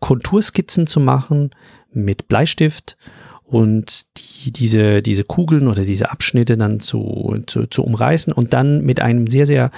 Konturskizzen 0.00 0.86
zu 0.86 1.00
machen 1.00 1.50
mit 1.90 2.28
Bleistift 2.28 2.96
und 3.42 4.06
die, 4.18 4.52
diese, 4.52 5.02
diese 5.02 5.24
Kugeln 5.24 5.66
oder 5.66 5.82
diese 5.82 6.10
Abschnitte 6.10 6.56
dann 6.56 6.80
zu, 6.80 7.42
zu, 7.46 7.66
zu 7.66 7.82
umreißen 7.82 8.32
und 8.32 8.52
dann 8.52 8.82
mit 8.82 9.00
einem 9.00 9.26
sehr, 9.26 9.46
sehr 9.46 9.70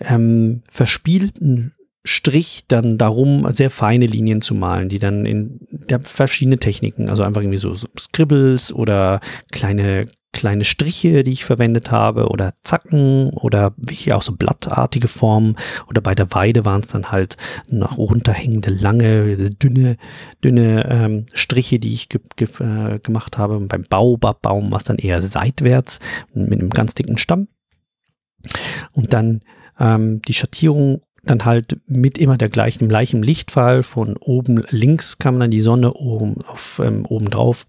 ähm, 0.00 0.62
verspielten 0.68 1.74
Strich 2.04 2.64
dann 2.68 2.98
darum, 2.98 3.50
sehr 3.52 3.70
feine 3.70 4.06
Linien 4.06 4.40
zu 4.40 4.54
malen, 4.54 4.88
die 4.88 4.98
dann 4.98 5.24
in 5.24 5.60
ja, 5.88 5.98
verschiedene 6.00 6.58
Techniken, 6.58 7.08
also 7.08 7.22
einfach 7.22 7.42
irgendwie 7.42 7.58
so, 7.58 7.74
so 7.74 7.86
Scribbles 7.98 8.72
oder 8.72 9.20
kleine 9.50 10.06
kleine 10.32 10.64
Striche, 10.64 11.24
die 11.24 11.32
ich 11.32 11.44
verwendet 11.44 11.90
habe 11.90 12.28
oder 12.28 12.54
Zacken 12.62 13.30
oder 13.30 13.74
wie 13.76 14.12
auch 14.12 14.22
so 14.22 14.32
blattartige 14.32 15.08
Formen 15.08 15.56
oder 15.88 16.00
bei 16.00 16.14
der 16.14 16.32
Weide 16.32 16.64
waren 16.64 16.80
es 16.80 16.88
dann 16.88 17.12
halt 17.12 17.36
nach 17.68 17.98
runterhängende 17.98 18.72
lange 18.72 19.36
dünne 19.36 19.96
dünne 20.42 20.86
ähm, 20.88 21.26
Striche, 21.34 21.78
die 21.78 21.92
ich 21.92 22.08
ge 22.08 22.20
ge 22.36 22.48
äh, 22.60 22.98
gemacht 22.98 23.36
habe. 23.36 23.56
Und 23.56 23.68
beim 23.68 23.84
Baobabbaum 23.88 24.72
war 24.72 24.78
es 24.78 24.84
dann 24.84 24.96
eher 24.96 25.20
seitwärts 25.20 26.00
mit 26.32 26.58
einem 26.58 26.70
ganz 26.70 26.94
dicken 26.94 27.18
Stamm 27.18 27.48
und 28.92 29.12
dann 29.12 29.42
ähm, 29.78 30.22
die 30.22 30.34
Schattierung 30.34 31.02
dann 31.22 31.44
halt 31.44 31.80
mit 31.86 32.18
immer 32.18 32.36
der 32.36 32.48
gleichen, 32.48 32.88
gleichen 32.88 33.22
Lichtfall. 33.22 33.82
Von 33.82 34.16
oben 34.16 34.64
links 34.70 35.18
kam 35.18 35.38
dann 35.38 35.50
die 35.50 35.60
Sonne 35.60 35.94
oben, 35.94 36.36
auf, 36.46 36.80
ähm, 36.82 37.06
oben 37.06 37.30
drauf. 37.30 37.66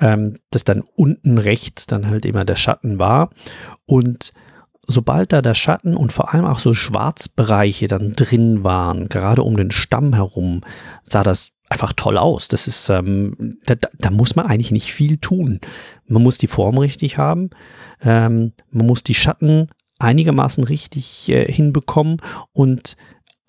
Ähm, 0.00 0.34
dass 0.50 0.64
dann 0.64 0.82
unten 0.94 1.36
rechts 1.38 1.86
dann 1.86 2.08
halt 2.08 2.24
immer 2.24 2.44
der 2.44 2.56
Schatten 2.56 2.98
war. 2.98 3.30
Und 3.86 4.32
sobald 4.86 5.32
da 5.32 5.42
der 5.42 5.54
Schatten 5.54 5.96
und 5.96 6.12
vor 6.12 6.32
allem 6.32 6.44
auch 6.44 6.58
so 6.58 6.74
Schwarzbereiche 6.74 7.88
dann 7.88 8.14
drin 8.14 8.64
waren, 8.64 9.08
gerade 9.08 9.42
um 9.42 9.56
den 9.56 9.70
Stamm 9.70 10.14
herum, 10.14 10.62
sah 11.02 11.22
das 11.22 11.50
einfach 11.68 11.92
toll 11.94 12.18
aus. 12.18 12.48
Das 12.48 12.68
ist, 12.68 12.88
ähm, 12.88 13.58
da, 13.66 13.74
da, 13.74 14.10
muss 14.10 14.36
man 14.36 14.46
eigentlich 14.46 14.70
nicht 14.70 14.92
viel 14.92 15.16
tun. 15.16 15.60
Man 16.06 16.22
muss 16.22 16.38
die 16.38 16.46
Form 16.46 16.78
richtig 16.78 17.18
haben, 17.18 17.50
ähm, 18.02 18.52
man 18.70 18.86
muss 18.86 19.02
die 19.02 19.14
Schatten 19.14 19.68
einigermaßen 20.02 20.64
richtig 20.64 21.28
äh, 21.28 21.50
hinbekommen. 21.50 22.18
Und 22.52 22.96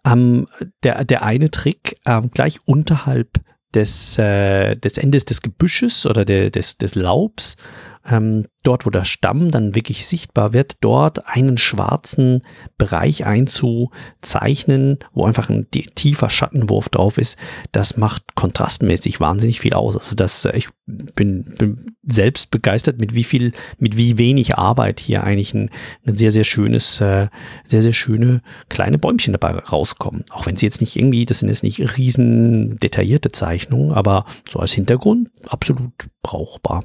ähm, 0.05 0.47
der, 0.83 1.05
der 1.05 1.23
eine 1.23 1.49
Trick 1.51 1.97
ähm, 2.05 2.29
gleich 2.29 2.59
unterhalb 2.65 3.39
des, 3.73 4.17
äh, 4.17 4.75
des 4.75 4.97
Endes 4.97 5.25
des 5.25 5.41
Gebüsches 5.41 6.05
oder 6.05 6.25
de, 6.25 6.49
des, 6.49 6.77
des 6.77 6.95
Laubs 6.95 7.57
ähm, 8.05 8.47
dort, 8.63 8.85
wo 8.85 8.89
der 8.89 9.03
Stamm 9.03 9.51
dann 9.51 9.75
wirklich 9.75 10.05
sichtbar 10.05 10.53
wird, 10.53 10.77
dort 10.81 11.27
einen 11.27 11.57
schwarzen 11.57 12.41
Bereich 12.77 13.25
einzuzeichnen, 13.25 14.99
wo 15.13 15.25
einfach 15.25 15.49
ein 15.49 15.67
tiefer 15.69 16.29
Schattenwurf 16.29 16.89
drauf 16.89 17.17
ist, 17.17 17.37
das 17.71 17.97
macht 17.97 18.35
kontrastmäßig 18.35 19.19
wahnsinnig 19.19 19.59
viel 19.59 19.73
aus. 19.73 19.95
Also 19.97 20.15
das, 20.15 20.45
äh, 20.45 20.55
ich 20.57 20.69
bin, 20.85 21.45
bin 21.57 21.95
selbst 22.03 22.51
begeistert, 22.51 22.99
mit 22.99 23.15
wie 23.15 23.23
viel, 23.23 23.51
mit 23.79 23.95
wie 23.97 24.17
wenig 24.17 24.57
Arbeit 24.57 24.99
hier 24.99 25.23
eigentlich 25.23 25.53
ein, 25.53 25.69
ein 26.05 26.15
sehr, 26.15 26.31
sehr 26.31 26.43
schönes, 26.43 26.99
äh, 27.01 27.27
sehr, 27.63 27.81
sehr 27.81 27.93
schöne 27.93 28.41
kleine 28.69 28.97
Bäumchen 28.97 29.33
dabei 29.33 29.51
rauskommen. 29.59 30.25
Auch 30.29 30.45
wenn 30.45 30.57
sie 30.57 30.65
jetzt 30.65 30.81
nicht 30.81 30.95
irgendwie, 30.95 31.25
das 31.25 31.39
sind 31.39 31.49
jetzt 31.49 31.63
nicht 31.63 31.97
riesen 31.97 32.77
detaillierte 32.79 33.31
Zeichnungen, 33.31 33.91
aber 33.91 34.25
so 34.49 34.59
als 34.59 34.73
Hintergrund 34.73 35.29
absolut 35.47 35.91
brauchbar. 36.21 36.83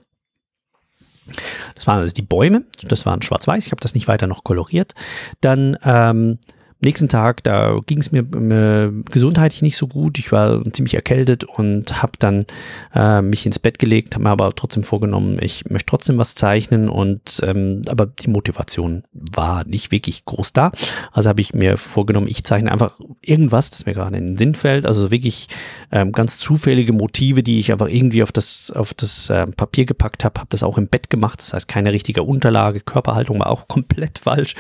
Das 1.74 1.86
waren 1.86 2.00
also 2.00 2.12
die 2.12 2.22
Bäume, 2.22 2.64
das 2.82 3.06
waren 3.06 3.22
schwarz-weiß, 3.22 3.66
ich 3.66 3.72
habe 3.72 3.80
das 3.80 3.94
nicht 3.94 4.08
weiter 4.08 4.26
noch 4.26 4.44
koloriert. 4.44 4.94
Dann 5.40 5.76
ähm, 5.84 6.38
nächsten 6.80 7.08
Tag, 7.08 7.42
da 7.42 7.80
ging 7.86 7.98
es 7.98 8.12
mir 8.12 8.20
äh, 8.20 8.92
gesundheitlich 9.10 9.62
nicht 9.62 9.76
so 9.76 9.88
gut. 9.88 10.18
Ich 10.18 10.30
war 10.30 10.62
ziemlich 10.72 10.94
erkältet 10.94 11.44
und 11.44 12.02
habe 12.02 12.12
dann 12.18 12.46
äh, 12.94 13.20
mich 13.20 13.46
ins 13.46 13.58
Bett 13.58 13.78
gelegt, 13.78 14.14
habe 14.14 14.24
mir 14.24 14.30
aber 14.30 14.54
trotzdem 14.54 14.84
vorgenommen, 14.84 15.38
ich 15.40 15.68
möchte 15.70 15.86
trotzdem 15.86 16.18
was 16.18 16.34
zeichnen 16.34 16.88
und 16.88 17.40
ähm, 17.42 17.82
aber 17.88 18.06
die 18.06 18.30
Motivation 18.30 19.02
war 19.12 19.64
nicht 19.64 19.90
wirklich 19.90 20.24
groß 20.24 20.52
da. 20.52 20.70
Also 21.12 21.28
habe 21.28 21.40
ich 21.40 21.52
mir 21.52 21.76
vorgenommen, 21.76 22.28
ich 22.28 22.44
zeichne 22.44 22.70
einfach 22.70 22.98
irgendwas, 23.22 23.70
das 23.70 23.86
mir 23.86 23.94
gerade 23.94 24.16
in 24.16 24.26
den 24.26 24.38
Sinn 24.38 24.54
fällt. 24.54 24.86
Also 24.86 25.10
wirklich 25.10 25.48
ähm, 25.90 26.12
ganz 26.12 26.38
zufällige 26.38 26.92
Motive, 26.92 27.42
die 27.42 27.58
ich 27.58 27.72
einfach 27.72 27.88
irgendwie 27.88 28.22
auf 28.22 28.30
das 28.30 28.70
auf 28.70 28.94
das 28.94 29.30
äh, 29.30 29.46
Papier 29.46 29.84
gepackt 29.84 30.24
habe, 30.24 30.38
habe 30.38 30.48
das 30.50 30.62
auch 30.62 30.78
im 30.78 30.86
Bett 30.86 31.10
gemacht. 31.10 31.40
Das 31.40 31.52
heißt 31.54 31.66
keine 31.66 31.92
richtige 31.92 32.22
Unterlage, 32.22 32.80
Körperhaltung 32.80 33.40
war 33.40 33.48
auch 33.48 33.66
komplett 33.68 34.20
falsch. 34.20 34.54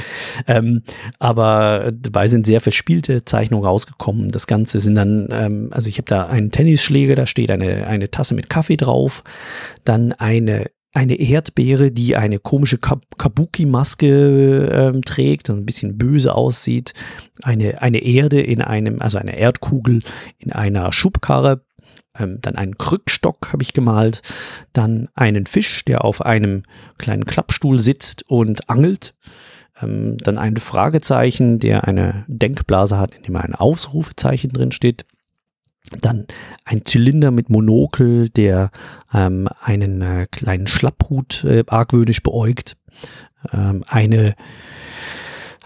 Ähm, 0.48 0.82
aber 1.20 1.92
dabei 2.08 2.26
sind 2.26 2.46
sehr 2.46 2.60
verspielte 2.60 3.24
Zeichnungen 3.24 3.64
rausgekommen. 3.64 4.30
Das 4.30 4.46
Ganze 4.46 4.80
sind 4.80 4.94
dann, 4.94 5.28
ähm, 5.30 5.68
also 5.70 5.88
ich 5.88 5.98
habe 5.98 6.06
da 6.06 6.24
einen 6.26 6.50
Tennisschläger, 6.50 7.14
da 7.16 7.26
steht 7.26 7.50
eine, 7.50 7.86
eine 7.86 8.10
Tasse 8.10 8.34
mit 8.34 8.50
Kaffee 8.50 8.76
drauf, 8.76 9.22
dann 9.84 10.12
eine 10.12 10.70
eine 10.94 11.16
Erdbeere, 11.16 11.92
die 11.92 12.16
eine 12.16 12.38
komische 12.38 12.78
Kabuki-Maske 12.78 14.68
ähm, 14.72 15.02
trägt 15.02 15.50
und 15.50 15.58
ein 15.58 15.66
bisschen 15.66 15.98
böse 15.98 16.34
aussieht. 16.34 16.94
Eine, 17.42 17.82
eine 17.82 17.98
Erde 17.98 18.40
in 18.40 18.62
einem, 18.62 19.00
also 19.00 19.18
eine 19.18 19.36
Erdkugel 19.36 20.02
in 20.38 20.50
einer 20.50 20.90
Schubkarre. 20.92 21.62
Ähm, 22.18 22.38
dann 22.40 22.56
einen 22.56 22.78
Krückstock 22.78 23.52
habe 23.52 23.62
ich 23.62 23.74
gemalt. 23.74 24.22
Dann 24.72 25.08
einen 25.14 25.46
Fisch, 25.46 25.84
der 25.84 26.04
auf 26.04 26.22
einem 26.22 26.62
kleinen 26.96 27.26
Klappstuhl 27.26 27.78
sitzt 27.78 28.24
und 28.26 28.70
angelt. 28.70 29.14
Ähm, 29.82 30.16
dann 30.18 30.38
ein 30.38 30.56
Fragezeichen, 30.56 31.58
der 31.58 31.86
eine 31.86 32.24
Denkblase 32.28 32.98
hat, 32.98 33.12
in 33.14 33.22
dem 33.22 33.36
ein 33.36 33.54
Ausrufezeichen 33.54 34.50
drin 34.50 34.72
steht. 34.72 35.04
Dann 36.00 36.26
ein 36.64 36.84
Zylinder 36.84 37.30
mit 37.30 37.48
Monokel, 37.48 38.28
der 38.28 38.70
ähm, 39.12 39.48
einen 39.62 40.02
äh, 40.02 40.26
kleinen 40.30 40.66
Schlapphut 40.66 41.44
äh, 41.44 41.64
argwöhnisch 41.66 42.22
beäugt. 42.22 42.76
Ähm, 43.52 43.84
eine 43.86 44.34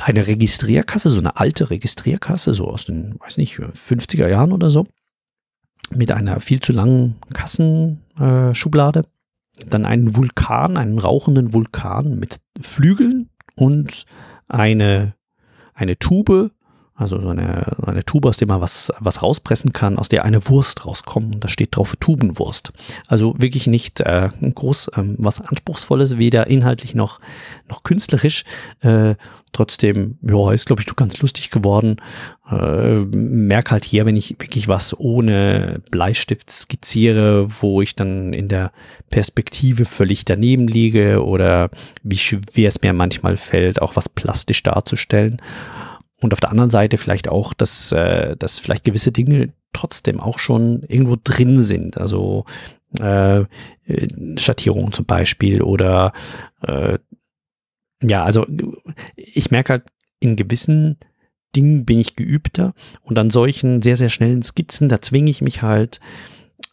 eine 0.04 0.26
Registrierkasse, 0.26 1.10
so 1.10 1.20
eine 1.20 1.36
alte 1.38 1.70
Registrierkasse, 1.70 2.54
so 2.54 2.66
aus 2.66 2.86
den, 2.86 3.14
weiß 3.20 3.36
nicht, 3.36 3.58
50er 3.58 4.28
Jahren 4.28 4.52
oder 4.52 4.70
so, 4.70 4.86
mit 5.90 6.12
einer 6.12 6.40
viel 6.40 6.60
zu 6.60 6.72
langen 6.72 7.16
Kassenschublade. 7.32 9.00
Äh, 9.00 9.66
Dann 9.66 9.84
einen 9.84 10.16
Vulkan, 10.16 10.76
einen 10.76 10.98
rauchenden 10.98 11.52
Vulkan 11.52 12.18
mit 12.18 12.40
Flügeln 12.60 13.28
und 13.62 14.06
eine, 14.48 15.14
eine 15.72 15.96
Tube 15.96 16.50
also 16.94 17.20
so 17.20 17.28
eine, 17.28 17.76
eine 17.86 18.04
Tube, 18.04 18.26
aus 18.26 18.36
der 18.36 18.48
man 18.48 18.60
was, 18.60 18.92
was 19.00 19.22
rauspressen 19.22 19.72
kann, 19.72 19.98
aus 19.98 20.10
der 20.10 20.24
eine 20.24 20.46
Wurst 20.48 20.86
rauskommt. 20.86 21.42
Da 21.42 21.48
steht 21.48 21.74
drauf 21.74 21.96
Tubenwurst. 21.98 22.72
Also 23.06 23.34
wirklich 23.38 23.66
nicht 23.66 24.00
äh, 24.00 24.28
groß 24.54 24.90
ähm, 24.96 25.16
was 25.18 25.40
Anspruchsvolles, 25.40 26.18
weder 26.18 26.48
inhaltlich 26.48 26.94
noch, 26.94 27.20
noch 27.68 27.82
künstlerisch. 27.82 28.44
Äh, 28.80 29.14
trotzdem, 29.52 30.18
ja, 30.22 30.52
ist 30.52 30.66
glaube 30.66 30.82
ich 30.82 30.94
ganz 30.94 31.20
lustig 31.22 31.50
geworden. 31.50 31.96
Äh, 32.50 32.96
merk 33.16 33.70
halt 33.70 33.84
hier, 33.84 34.04
wenn 34.04 34.16
ich 34.16 34.36
wirklich 34.38 34.68
was 34.68 34.98
ohne 34.98 35.80
Bleistift 35.90 36.50
skizziere, 36.50 37.48
wo 37.62 37.80
ich 37.80 37.96
dann 37.96 38.34
in 38.34 38.48
der 38.48 38.70
Perspektive 39.10 39.86
völlig 39.86 40.26
daneben 40.26 40.68
liege 40.68 41.24
oder 41.24 41.70
wie 42.02 42.18
schwer 42.18 42.68
es 42.68 42.82
mir 42.82 42.92
manchmal 42.92 43.38
fällt, 43.38 43.80
auch 43.80 43.96
was 43.96 44.10
plastisch 44.10 44.62
darzustellen. 44.62 45.38
Und 46.22 46.32
auf 46.32 46.40
der 46.40 46.50
anderen 46.50 46.70
Seite 46.70 46.96
vielleicht 46.96 47.28
auch, 47.28 47.52
dass, 47.52 47.92
äh, 47.92 48.36
dass 48.36 48.58
vielleicht 48.58 48.84
gewisse 48.84 49.12
Dinge 49.12 49.52
trotzdem 49.72 50.20
auch 50.20 50.38
schon 50.38 50.82
irgendwo 50.84 51.16
drin 51.22 51.60
sind. 51.60 51.98
Also 51.98 52.44
äh, 53.00 53.44
Schattierungen 54.36 54.92
zum 54.92 55.04
Beispiel 55.04 55.62
oder 55.62 56.12
äh, 56.62 56.98
ja, 58.02 58.24
also 58.24 58.46
ich 59.16 59.50
merke 59.50 59.74
halt, 59.74 59.84
in 60.20 60.36
gewissen 60.36 60.96
Dingen 61.54 61.84
bin 61.84 61.98
ich 61.98 62.16
geübter 62.16 62.74
und 63.02 63.18
an 63.18 63.30
solchen 63.30 63.82
sehr, 63.82 63.96
sehr 63.96 64.08
schnellen 64.08 64.42
Skizzen, 64.42 64.88
da 64.88 65.02
zwinge 65.02 65.30
ich 65.30 65.42
mich 65.42 65.62
halt, 65.62 66.00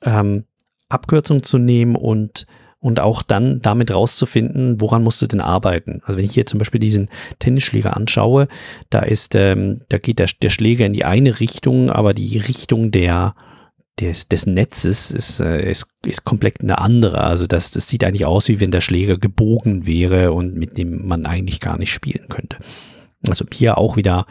ähm, 0.02 0.46
Abkürzungen 0.88 1.44
zu 1.44 1.58
nehmen 1.58 1.96
und 1.96 2.48
und 2.80 3.00
auch 3.00 3.22
dann 3.22 3.62
damit 3.62 3.94
rauszufinden, 3.94 4.80
woran 4.80 5.04
musst 5.04 5.22
du 5.22 5.28
denn 5.28 5.42
arbeiten. 5.42 6.02
Also 6.06 6.18
wenn 6.18 6.26
ich 6.26 6.34
hier 6.34 6.46
zum 6.46 6.60
Beispiel 6.60 6.80
diesen 6.80 7.10
Tennisschläger 7.40 7.96
anschaue, 7.96 8.48
da 8.90 9.00
ist, 9.00 9.36
ähm, 9.36 9.82
da 9.90 9.98
geht 9.98 10.20
der, 10.20 10.30
der 10.42 10.50
Schläger 10.50 10.86
in 10.86 10.94
die 10.94 11.06
eine 11.06 11.40
Richtung, 11.40 11.90
aber 11.90 12.14
die 12.14 12.38
Richtung 12.38 12.92
der, 12.92 13.36
des, 14.00 14.30
des 14.30 14.46
Netzes 14.46 15.12
ist, 15.12 15.42
äh, 15.42 15.70
ist, 15.70 15.92
ist 16.06 16.24
komplett 16.24 16.62
eine 16.62 16.78
andere. 16.78 17.22
Also 17.22 17.48
das, 17.48 17.72
das 17.72 17.90
sieht 17.90 18.04
eigentlich 18.04 18.26
aus, 18.26 18.48
wie 18.48 18.62
wenn 18.62 18.72
der 18.72 18.82
Schläger 18.82 19.18
gebogen 19.18 19.86
wäre 19.86 20.32
und 20.32 20.56
mit 20.56 20.78
dem 20.78 21.06
man 21.06 21.26
eigentlich 21.26 21.60
gar 21.60 21.78
nicht 21.78 21.92
spielen 21.92 22.30
könnte. 22.30 22.58
Also 23.28 23.44
hier 23.52 23.78
auch 23.78 23.98
wieder 23.98 24.26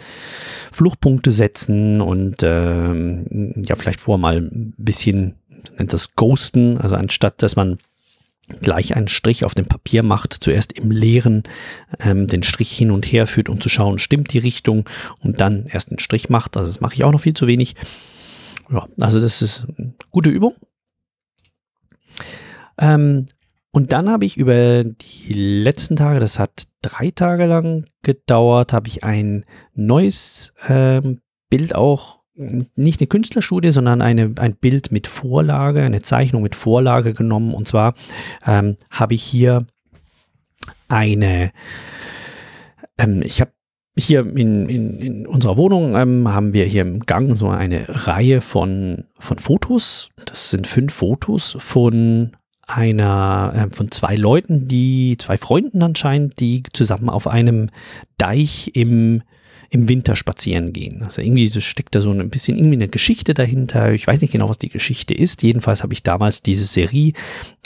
Fluchtpunkte 0.73 1.33
setzen 1.33 2.00
und 2.00 2.37
ähm, 2.43 3.52
ja, 3.62 3.76
vielleicht 3.76 4.00
vorher 4.00 4.21
mal 4.21 4.38
ein 4.38 4.73
bisschen, 4.78 5.35
nennt 5.76 5.93
das 5.93 6.14
Ghosten, 6.17 6.78
also 6.78 6.97
anstatt 6.97 7.43
dass 7.43 7.55
man 7.55 7.78
gleich 8.61 8.97
einen 8.97 9.09
Strich 9.09 9.45
auf 9.45 9.55
dem 9.55 9.67
Papier 9.67 10.02
macht, 10.02 10.33
zuerst 10.33 10.73
im 10.73 10.90
Leeren 10.90 11.43
ähm, 12.00 12.26
den 12.26 12.43
Strich 12.43 12.71
hin 12.73 12.90
und 12.90 13.07
her 13.07 13.26
führt, 13.26 13.49
um 13.49 13.61
zu 13.61 13.69
schauen, 13.69 13.99
stimmt 13.99 14.33
die 14.33 14.38
Richtung 14.38 14.88
und 15.21 15.40
dann 15.40 15.67
erst 15.67 15.90
einen 15.90 15.99
Strich 15.99 16.28
macht. 16.28 16.57
Also 16.57 16.71
das 16.71 16.81
mache 16.81 16.95
ich 16.95 17.05
auch 17.05 17.12
noch 17.12 17.21
viel 17.21 17.35
zu 17.35 17.47
wenig. 17.47 17.75
Ja, 18.71 18.87
also 19.00 19.21
das 19.21 19.43
ist 19.43 19.67
eine 19.76 19.95
gute 20.11 20.31
Übung. 20.31 20.55
Ähm, 22.78 23.26
und 23.71 23.93
dann 23.93 24.09
habe 24.09 24.25
ich 24.25 24.37
über 24.37 24.85
die 24.85 25.33
letzten 25.33 25.97
Tage, 25.97 26.21
das 26.21 26.38
hat 26.38 26.69
drei 26.83 27.11
Tage 27.11 27.47
lang 27.47 27.85
gedauert, 28.02 28.73
habe 28.73 28.88
ich 28.88 29.05
ein 29.05 29.45
neues 29.75 30.55
ähm, 30.69 31.21
Bild 31.50 31.75
auch 31.75 32.18
nicht 32.38 33.00
eine 33.00 33.09
Künstlerstudie, 33.09 33.73
sondern 33.73 34.00
eine, 34.00 34.33
ein 34.37 34.54
Bild 34.54 34.92
mit 34.92 35.07
Vorlage, 35.07 35.83
eine 35.83 36.02
Zeichnung 36.02 36.42
mit 36.42 36.54
Vorlage 36.54 37.12
genommen. 37.12 37.52
Und 37.52 37.66
zwar 37.66 37.95
ähm, 38.47 38.76
habe 38.90 39.14
ich 39.14 39.23
hier 39.23 39.66
eine, 40.88 41.50
ähm, 42.97 43.21
ich 43.23 43.40
habe 43.40 43.52
hier 43.97 44.21
in, 44.21 44.66
in, 44.66 45.00
in 45.00 45.26
unserer 45.26 45.57
Wohnung 45.57 45.97
ähm, 45.97 46.28
haben 46.28 46.54
wir 46.54 46.64
hier 46.64 46.83
im 46.83 47.00
Gang 47.00 47.37
so 47.37 47.49
eine 47.49 47.85
Reihe 47.88 48.40
von, 48.40 49.04
von 49.18 49.38
Fotos. 49.38 50.11
Das 50.25 50.50
sind 50.50 50.68
fünf 50.68 50.95
Fotos 50.95 51.57
von 51.59 52.37
einer, 52.68 53.53
äh, 53.57 53.74
von 53.74 53.90
zwei 53.90 54.14
Leuten, 54.14 54.68
die, 54.68 55.16
zwei 55.18 55.38
Freunden 55.38 55.83
anscheinend, 55.83 56.38
die 56.38 56.62
zusammen 56.72 57.09
auf 57.09 57.27
einem 57.27 57.70
Deich 58.18 58.70
im 58.74 59.22
im 59.70 59.88
Winter 59.88 60.16
spazieren 60.16 60.72
gehen. 60.72 61.02
Also 61.02 61.20
irgendwie 61.20 61.48
steckt 61.61 61.94
da 61.94 62.00
so 62.00 62.11
ein 62.11 62.31
bisschen 62.31 62.57
irgendwie 62.57 62.76
eine 62.76 62.88
Geschichte 62.88 63.35
dahinter. 63.35 63.92
Ich 63.92 64.07
weiß 64.07 64.20
nicht 64.22 64.33
genau, 64.33 64.48
was 64.48 64.59
die 64.59 64.70
Geschichte 64.70 65.12
ist. 65.12 65.42
Jedenfalls 65.42 65.83
habe 65.83 65.92
ich 65.92 66.02
damals 66.02 66.42
diese 66.42 66.64
Serie 66.64 67.12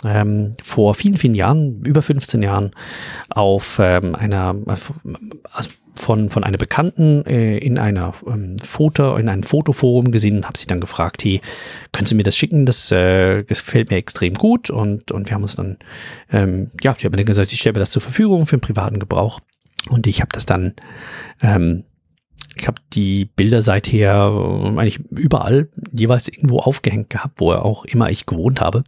ähm, 0.05 0.53
vor 0.63 0.95
vielen, 0.95 1.17
vielen 1.17 1.35
Jahren, 1.35 1.83
über 1.85 2.03
15 2.03 2.43
Jahren, 2.43 2.73
auf 3.29 3.79
ähm, 3.81 4.17
einer, 4.17 4.57
also 5.53 5.71
von, 5.95 6.29
von 6.29 6.43
einer 6.43 6.59
Bekannten 6.59 7.25
äh, 7.27 7.59
in 7.59 7.79
einer 7.79 8.15
ähm, 8.27 8.59
Foto, 8.59 9.17
in 9.17 9.29
einem 9.29 9.43
Fotoforum 9.43 10.11
gesehen 10.11 10.37
und 10.39 10.47
habe 10.47 10.59
sie 10.59 10.67
dann 10.67 10.81
gefragt, 10.81 11.23
hey, 11.23 11.41
können 11.93 12.07
Sie 12.07 12.15
mir 12.15 12.23
das 12.23 12.37
schicken? 12.37 12.67
Das, 12.67 12.91
äh, 12.91 13.45
gefällt 13.45 13.91
mir 13.91 13.97
extrem 13.97 14.35
gut 14.35 14.71
und, 14.71 15.13
und 15.13 15.29
wir 15.29 15.35
haben 15.35 15.43
uns 15.43 15.57
dann, 15.57 15.77
ähm, 16.33 16.71
ja, 16.83 16.95
ich 16.97 17.05
habe 17.05 17.17
dann 17.17 17.27
gesagt, 17.27 17.53
ich 17.53 17.61
stelle 17.61 17.75
mir 17.75 17.81
das 17.81 17.91
zur 17.91 18.03
Verfügung 18.03 18.47
für 18.47 18.57
den 18.57 18.63
privaten 18.63 18.99
Gebrauch 18.99 19.41
und 19.91 20.07
ich 20.07 20.21
habe 20.21 20.31
das 20.33 20.47
dann 20.47 20.75
ähm, 21.43 21.85
ich 22.57 22.67
habe 22.67 22.81
die 22.93 23.25
Bilder 23.25 23.63
seither 23.63 24.31
äh, 24.31 24.69
eigentlich 24.79 25.01
überall 25.11 25.69
jeweils 25.93 26.29
irgendwo 26.29 26.61
aufgehängt 26.61 27.11
gehabt, 27.11 27.41
wo 27.41 27.53
auch 27.53 27.85
immer 27.85 28.11
ich 28.11 28.27
gewohnt 28.27 28.61
habe. 28.61 28.85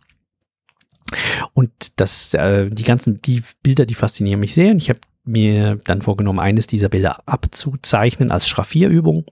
Und 1.53 1.71
das, 2.01 2.35
äh, 2.35 2.69
die 2.71 2.83
ganzen, 2.83 3.23
die 3.23 3.43
Bilder, 3.63 3.87
die 3.87 3.95
faszinieren 3.95 4.41
mich 4.41 4.55
sehr. 4.55 4.71
Und 4.71 4.79
ich 4.79 4.89
habe 4.89 5.01
mir 5.25 5.81
dann 5.85 6.03
vorgenommen, 6.03 6.41
eines 6.41 6.67
dieser 6.67 6.89
Bilder 6.89 7.21
abzuzeichnen 7.27 8.31
als 8.31 8.49
Schraffierübung. 8.49 9.25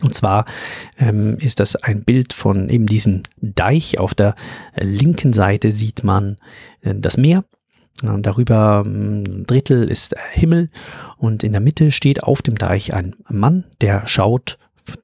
Und 0.00 0.14
zwar 0.14 0.46
ähm, 0.98 1.36
ist 1.38 1.60
das 1.60 1.76
ein 1.76 2.04
Bild 2.04 2.32
von 2.32 2.70
eben 2.70 2.86
diesem 2.86 3.22
Deich. 3.40 3.98
Auf 3.98 4.14
der 4.14 4.34
linken 4.76 5.32
Seite 5.32 5.70
sieht 5.70 6.02
man 6.02 6.38
äh, 6.80 6.94
das 6.96 7.16
Meer 7.16 7.44
darüber 8.02 8.82
ein 8.84 9.24
hm, 9.26 9.46
Drittel 9.46 9.88
ist 9.88 10.14
Himmel 10.32 10.70
und 11.16 11.42
in 11.44 11.52
der 11.52 11.60
Mitte 11.60 11.90
steht 11.90 12.22
auf 12.22 12.42
dem 12.42 12.56
Deich 12.56 12.94
ein 12.94 13.16
Mann, 13.28 13.64
der 13.80 14.06
schaut 14.06 14.58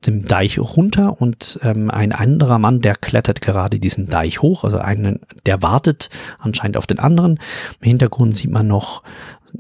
dem 0.06 0.24
Deich 0.24 0.58
runter 0.58 1.20
und 1.20 1.60
ähm, 1.62 1.90
ein 1.90 2.12
anderer 2.12 2.58
Mann, 2.58 2.80
der 2.80 2.94
klettert 2.94 3.40
gerade 3.40 3.78
diesen 3.78 4.08
Deich 4.08 4.42
hoch, 4.42 4.64
also 4.64 4.78
einen, 4.78 5.20
der 5.46 5.62
wartet 5.62 6.10
anscheinend 6.38 6.76
auf 6.76 6.86
den 6.86 6.98
anderen. 6.98 7.38
Im 7.80 7.88
Hintergrund 7.88 8.36
sieht 8.36 8.50
man 8.50 8.66
noch 8.66 9.02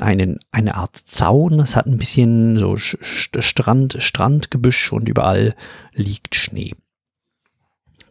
einen, 0.00 0.38
eine 0.50 0.74
Art 0.74 0.96
Zaun, 0.96 1.60
es 1.60 1.76
hat 1.76 1.86
ein 1.86 1.98
bisschen 1.98 2.56
so 2.56 2.76
Strand, 2.76 3.96
Strandgebüsch 3.98 4.92
und 4.92 5.08
überall 5.08 5.54
liegt 5.92 6.34
Schnee. 6.34 6.72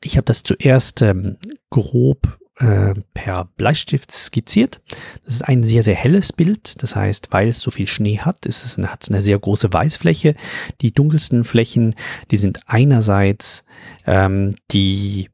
Ich 0.03 0.15
habe 0.15 0.25
das 0.25 0.43
zuerst 0.43 1.01
ähm, 1.01 1.37
grob 1.69 2.39
äh, 2.59 2.93
per 3.13 3.45
Bleistift 3.57 4.11
skizziert. 4.11 4.81
Das 5.25 5.35
ist 5.35 5.41
ein 5.43 5.63
sehr, 5.63 5.83
sehr 5.83 5.95
helles 5.95 6.33
Bild. 6.33 6.81
Das 6.81 6.95
heißt, 6.95 7.27
weil 7.31 7.49
es 7.49 7.59
so 7.59 7.71
viel 7.71 7.87
Schnee 7.87 8.19
hat, 8.19 8.45
ist 8.45 8.65
es 8.65 8.77
hat 8.77 9.03
es 9.03 9.09
eine 9.09 9.21
sehr 9.21 9.37
große 9.37 9.71
Weißfläche. 9.71 10.35
Die 10.81 10.93
dunkelsten 10.93 11.43
Flächen, 11.43 11.95
die 12.31 12.37
sind 12.37 12.59
einerseits 12.65 13.65
ähm, 14.05 14.55
die 14.71 15.29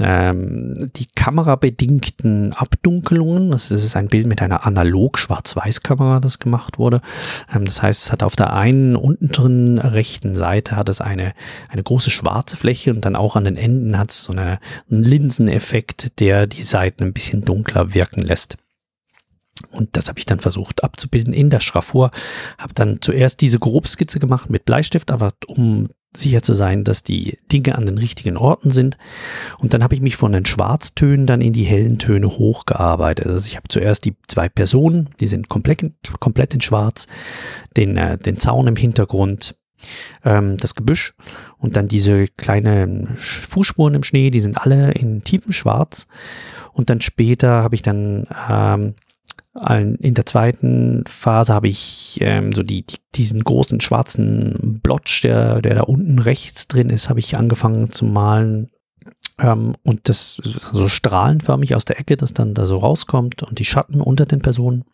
die 0.00 1.06
kamerabedingten 1.16 2.52
Abdunkelungen. 2.52 3.50
Das 3.50 3.72
ist 3.72 3.96
ein 3.96 4.06
Bild 4.06 4.26
mit 4.26 4.40
einer 4.40 4.64
analog 4.64 5.18
Schwarz-Weiß-Kamera, 5.18 6.20
das 6.20 6.38
gemacht 6.38 6.78
wurde. 6.78 7.00
Ähm, 7.52 7.64
das 7.64 7.82
heißt, 7.82 8.04
es 8.04 8.12
hat 8.12 8.22
auf 8.22 8.36
der 8.36 8.52
einen 8.52 8.94
unteren 8.94 9.78
rechten 9.78 10.34
Seite 10.34 10.76
hat 10.76 10.88
es 10.88 11.00
eine, 11.00 11.34
eine 11.68 11.82
große 11.82 12.10
schwarze 12.10 12.56
Fläche 12.56 12.92
und 12.92 13.04
dann 13.04 13.16
auch 13.16 13.34
an 13.34 13.44
den 13.44 13.56
Enden 13.56 13.98
hat 13.98 14.12
es 14.12 14.24
so 14.24 14.32
eine, 14.32 14.60
einen 14.88 15.02
Linseneffekt, 15.02 16.20
der 16.20 16.46
die 16.46 16.62
Seiten 16.62 17.02
ein 17.02 17.12
bisschen 17.12 17.44
dunkler 17.44 17.92
wirken 17.92 18.22
lässt. 18.22 18.56
Und 19.72 19.96
das 19.96 20.08
habe 20.08 20.20
ich 20.20 20.26
dann 20.26 20.38
versucht 20.38 20.84
abzubilden 20.84 21.32
in 21.32 21.50
der 21.50 21.58
Schraffur. 21.58 22.12
Habe 22.58 22.74
dann 22.74 23.02
zuerst 23.02 23.40
diese 23.40 23.58
Grobskizze 23.58 24.20
gemacht 24.20 24.48
mit 24.48 24.64
Bleistift, 24.64 25.10
aber 25.10 25.32
um 25.48 25.88
sicher 26.18 26.42
zu 26.42 26.54
sein, 26.54 26.84
dass 26.84 27.02
die 27.02 27.38
Dinge 27.50 27.76
an 27.76 27.86
den 27.86 27.98
richtigen 27.98 28.36
Orten 28.36 28.70
sind. 28.70 28.96
Und 29.58 29.74
dann 29.74 29.82
habe 29.82 29.94
ich 29.94 30.00
mich 30.00 30.16
von 30.16 30.32
den 30.32 30.46
Schwarztönen 30.46 31.26
dann 31.26 31.40
in 31.40 31.52
die 31.52 31.64
hellen 31.64 31.98
Töne 31.98 32.28
hochgearbeitet. 32.28 33.26
Also 33.26 33.46
ich 33.46 33.56
habe 33.56 33.68
zuerst 33.68 34.04
die 34.04 34.16
zwei 34.26 34.48
Personen, 34.48 35.10
die 35.20 35.26
sind 35.26 35.48
komplett, 35.48 35.84
komplett 36.20 36.54
in 36.54 36.60
Schwarz, 36.60 37.06
den, 37.76 37.96
äh, 37.96 38.18
den 38.18 38.36
Zaun 38.36 38.66
im 38.66 38.76
Hintergrund, 38.76 39.56
ähm, 40.24 40.56
das 40.56 40.74
Gebüsch 40.74 41.14
und 41.58 41.76
dann 41.76 41.88
diese 41.88 42.26
kleinen 42.26 43.16
Fußspuren 43.16 43.94
im 43.94 44.02
Schnee, 44.02 44.30
die 44.30 44.40
sind 44.40 44.58
alle 44.58 44.92
in 44.92 45.24
tiefem 45.24 45.52
Schwarz. 45.52 46.08
Und 46.72 46.90
dann 46.90 47.00
später 47.00 47.62
habe 47.62 47.74
ich 47.74 47.82
dann 47.82 48.26
ähm, 48.48 48.94
in 49.54 50.14
der 50.14 50.26
zweiten 50.26 51.04
Phase 51.06 51.52
habe 51.52 51.68
ich 51.68 52.18
ähm, 52.20 52.52
so 52.52 52.62
die, 52.62 52.86
die, 52.86 52.98
diesen 53.14 53.42
großen 53.42 53.80
schwarzen 53.80 54.80
Blotch, 54.82 55.22
der, 55.22 55.60
der 55.60 55.74
da 55.74 55.80
unten 55.82 56.18
rechts 56.18 56.68
drin 56.68 56.90
ist, 56.90 57.08
habe 57.08 57.18
ich 57.18 57.36
angefangen 57.36 57.90
zu 57.90 58.04
malen. 58.04 58.70
Ähm, 59.40 59.74
und 59.84 60.08
das 60.08 60.34
so 60.34 60.86
strahlenförmig 60.86 61.74
aus 61.74 61.84
der 61.84 61.98
Ecke, 61.98 62.16
das 62.16 62.34
dann 62.34 62.54
da 62.54 62.66
so 62.66 62.76
rauskommt 62.76 63.42
und 63.42 63.58
die 63.58 63.64
Schatten 63.64 64.00
unter 64.00 64.26
den 64.26 64.40
Personen 64.40 64.84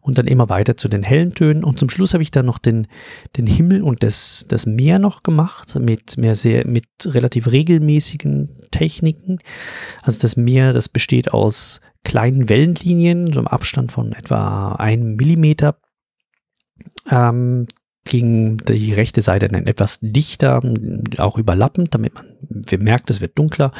und 0.00 0.18
dann 0.18 0.26
immer 0.26 0.48
weiter 0.48 0.76
zu 0.76 0.88
den 0.88 1.02
hellen 1.02 1.34
Tönen. 1.34 1.64
Und 1.64 1.78
zum 1.78 1.90
Schluss 1.90 2.14
habe 2.14 2.22
ich 2.22 2.30
dann 2.30 2.46
noch 2.46 2.58
den, 2.58 2.86
den 3.36 3.46
Himmel 3.46 3.82
und 3.82 4.02
das, 4.02 4.46
das 4.48 4.66
Meer 4.66 4.98
noch 4.98 5.22
gemacht 5.22 5.74
mit 5.76 6.18
mehr 6.18 6.34
sehr, 6.34 6.66
mit 6.66 6.86
relativ 7.04 7.50
regelmäßigen 7.50 8.50
Techniken. 8.70 9.38
Also 10.02 10.20
das 10.20 10.36
Meer, 10.36 10.72
das 10.72 10.88
besteht 10.88 11.32
aus 11.32 11.80
kleinen 12.04 12.48
Wellenlinien, 12.48 13.32
so 13.32 13.40
im 13.40 13.48
Abstand 13.48 13.92
von 13.92 14.12
etwa 14.12 14.72
einem 14.72 15.16
Millimeter. 15.16 15.76
Ähm, 17.10 17.66
gegen 18.04 18.56
die 18.58 18.92
rechte 18.92 19.20
Seite 19.20 19.48
dann 19.48 19.66
etwas 19.66 19.98
dichter, 20.00 20.62
auch 21.18 21.38
überlappend, 21.38 21.94
damit 21.94 22.14
man 22.14 22.26
merkt, 22.80 23.10
es 23.10 23.20
wird 23.20 23.38
dunkler. 23.38 23.70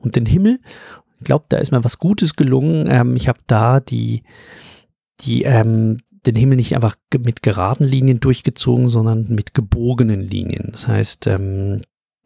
Und 0.00 0.16
den 0.16 0.26
Himmel, 0.26 0.60
ich 1.18 1.24
glaube, 1.24 1.46
da 1.48 1.58
ist 1.58 1.72
mir 1.72 1.84
was 1.84 1.98
Gutes 1.98 2.36
gelungen. 2.36 2.86
Ähm, 2.88 3.16
ich 3.16 3.28
habe 3.28 3.40
da 3.46 3.80
die, 3.80 4.22
die 5.22 5.42
ähm, 5.44 5.98
den 6.26 6.36
Himmel 6.36 6.56
nicht 6.56 6.74
einfach 6.74 6.96
mit 7.18 7.42
geraden 7.42 7.86
Linien 7.86 8.20
durchgezogen, 8.20 8.88
sondern 8.88 9.26
mit 9.30 9.54
gebogenen 9.54 10.20
Linien. 10.20 10.68
Das 10.72 10.86
heißt, 10.86 11.26
ähm, 11.28 11.80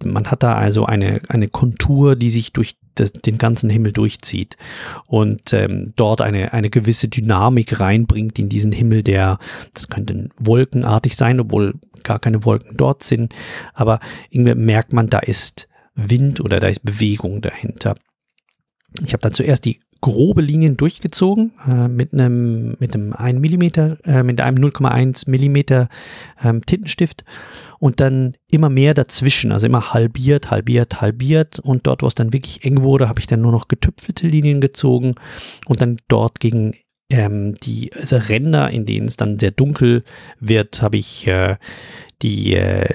man 0.04 0.30
hat 0.30 0.42
da 0.42 0.56
also 0.56 0.84
eine, 0.86 1.22
eine 1.28 1.48
Kontur, 1.48 2.16
die 2.16 2.28
sich 2.28 2.52
durch 2.52 2.76
das, 2.94 3.12
den 3.12 3.38
ganzen 3.38 3.70
Himmel 3.70 3.92
durchzieht 3.92 4.56
und 5.06 5.52
ähm, 5.52 5.92
dort 5.96 6.20
eine, 6.20 6.52
eine 6.52 6.70
gewisse 6.70 7.08
Dynamik 7.08 7.80
reinbringt 7.80 8.38
in 8.38 8.48
diesen 8.48 8.72
Himmel, 8.72 9.02
der, 9.02 9.38
das 9.72 9.88
könnte 9.88 10.28
wolkenartig 10.38 11.16
sein, 11.16 11.40
obwohl 11.40 11.74
gar 12.02 12.18
keine 12.18 12.44
Wolken 12.44 12.76
dort 12.76 13.02
sind, 13.02 13.34
aber 13.72 14.00
irgendwie 14.30 14.54
merkt 14.54 14.92
man, 14.92 15.08
da 15.08 15.20
ist 15.20 15.68
Wind 15.94 16.40
oder 16.40 16.60
da 16.60 16.68
ist 16.68 16.84
Bewegung 16.84 17.40
dahinter. 17.40 17.94
Ich 19.02 19.12
habe 19.12 19.22
dann 19.22 19.32
zuerst 19.32 19.64
die 19.64 19.80
grobe 20.00 20.42
Linien 20.42 20.76
durchgezogen 20.76 21.52
äh, 21.66 21.88
mit 21.88 22.12
einem 22.12 22.76
mit 22.78 22.94
einem 22.94 23.14
1 23.14 23.40
mm, 23.40 23.62
äh, 24.04 24.22
mit 24.22 24.40
einem 24.40 24.62
0,1 24.62 25.30
mm 25.30 25.88
ähm, 26.44 26.66
Tintenstift 26.66 27.24
und 27.78 28.00
dann 28.00 28.36
immer 28.50 28.68
mehr 28.68 28.92
dazwischen, 28.92 29.50
also 29.50 29.66
immer 29.66 29.94
halbiert, 29.94 30.50
halbiert, 30.50 31.00
halbiert 31.00 31.58
und 31.58 31.86
dort, 31.86 32.02
wo 32.02 32.06
es 32.06 32.14
dann 32.14 32.32
wirklich 32.34 32.64
eng 32.64 32.82
wurde, 32.82 33.08
habe 33.08 33.18
ich 33.18 33.26
dann 33.26 33.40
nur 33.40 33.52
noch 33.52 33.66
getüpfelte 33.66 34.28
Linien 34.28 34.60
gezogen 34.60 35.14
und 35.66 35.80
dann 35.80 35.96
dort 36.08 36.38
gegen 36.38 36.74
ähm, 37.10 37.54
die 37.54 37.90
also 37.94 38.16
Ränder, 38.16 38.70
in 38.70 38.86
denen 38.86 39.06
es 39.06 39.16
dann 39.16 39.38
sehr 39.38 39.50
dunkel 39.50 40.04
wird, 40.38 40.82
habe 40.82 40.98
ich 40.98 41.26
äh, 41.26 41.56
die 42.22 42.54
äh, 42.54 42.88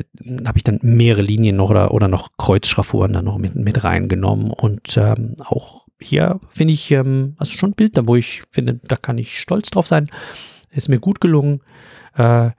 habe 0.45 0.57
ich 0.57 0.63
dann 0.63 0.79
mehrere 0.81 1.23
Linien 1.23 1.55
noch 1.55 1.71
oder, 1.71 1.91
oder 1.91 2.07
noch 2.07 2.29
Kreuzschraffuren 2.37 3.13
dann 3.13 3.25
noch 3.25 3.37
mit, 3.37 3.55
mit 3.55 3.83
reingenommen 3.83 4.51
und 4.51 4.95
ähm, 4.97 5.35
auch 5.39 5.88
hier 5.99 6.39
finde 6.47 6.73
ich, 6.73 6.91
ähm, 6.91 7.35
also 7.37 7.51
schon 7.51 7.71
ein 7.71 7.75
Bild, 7.75 7.97
da 7.97 8.07
wo 8.07 8.15
ich 8.15 8.43
finde, 8.51 8.79
da 8.87 8.95
kann 8.95 9.17
ich 9.17 9.39
stolz 9.39 9.69
drauf 9.69 9.87
sein. 9.87 10.09
Ist 10.71 10.89
mir 10.89 10.99
gut 10.99 11.19
gelungen. 11.21 11.61
Äh, 12.15 12.51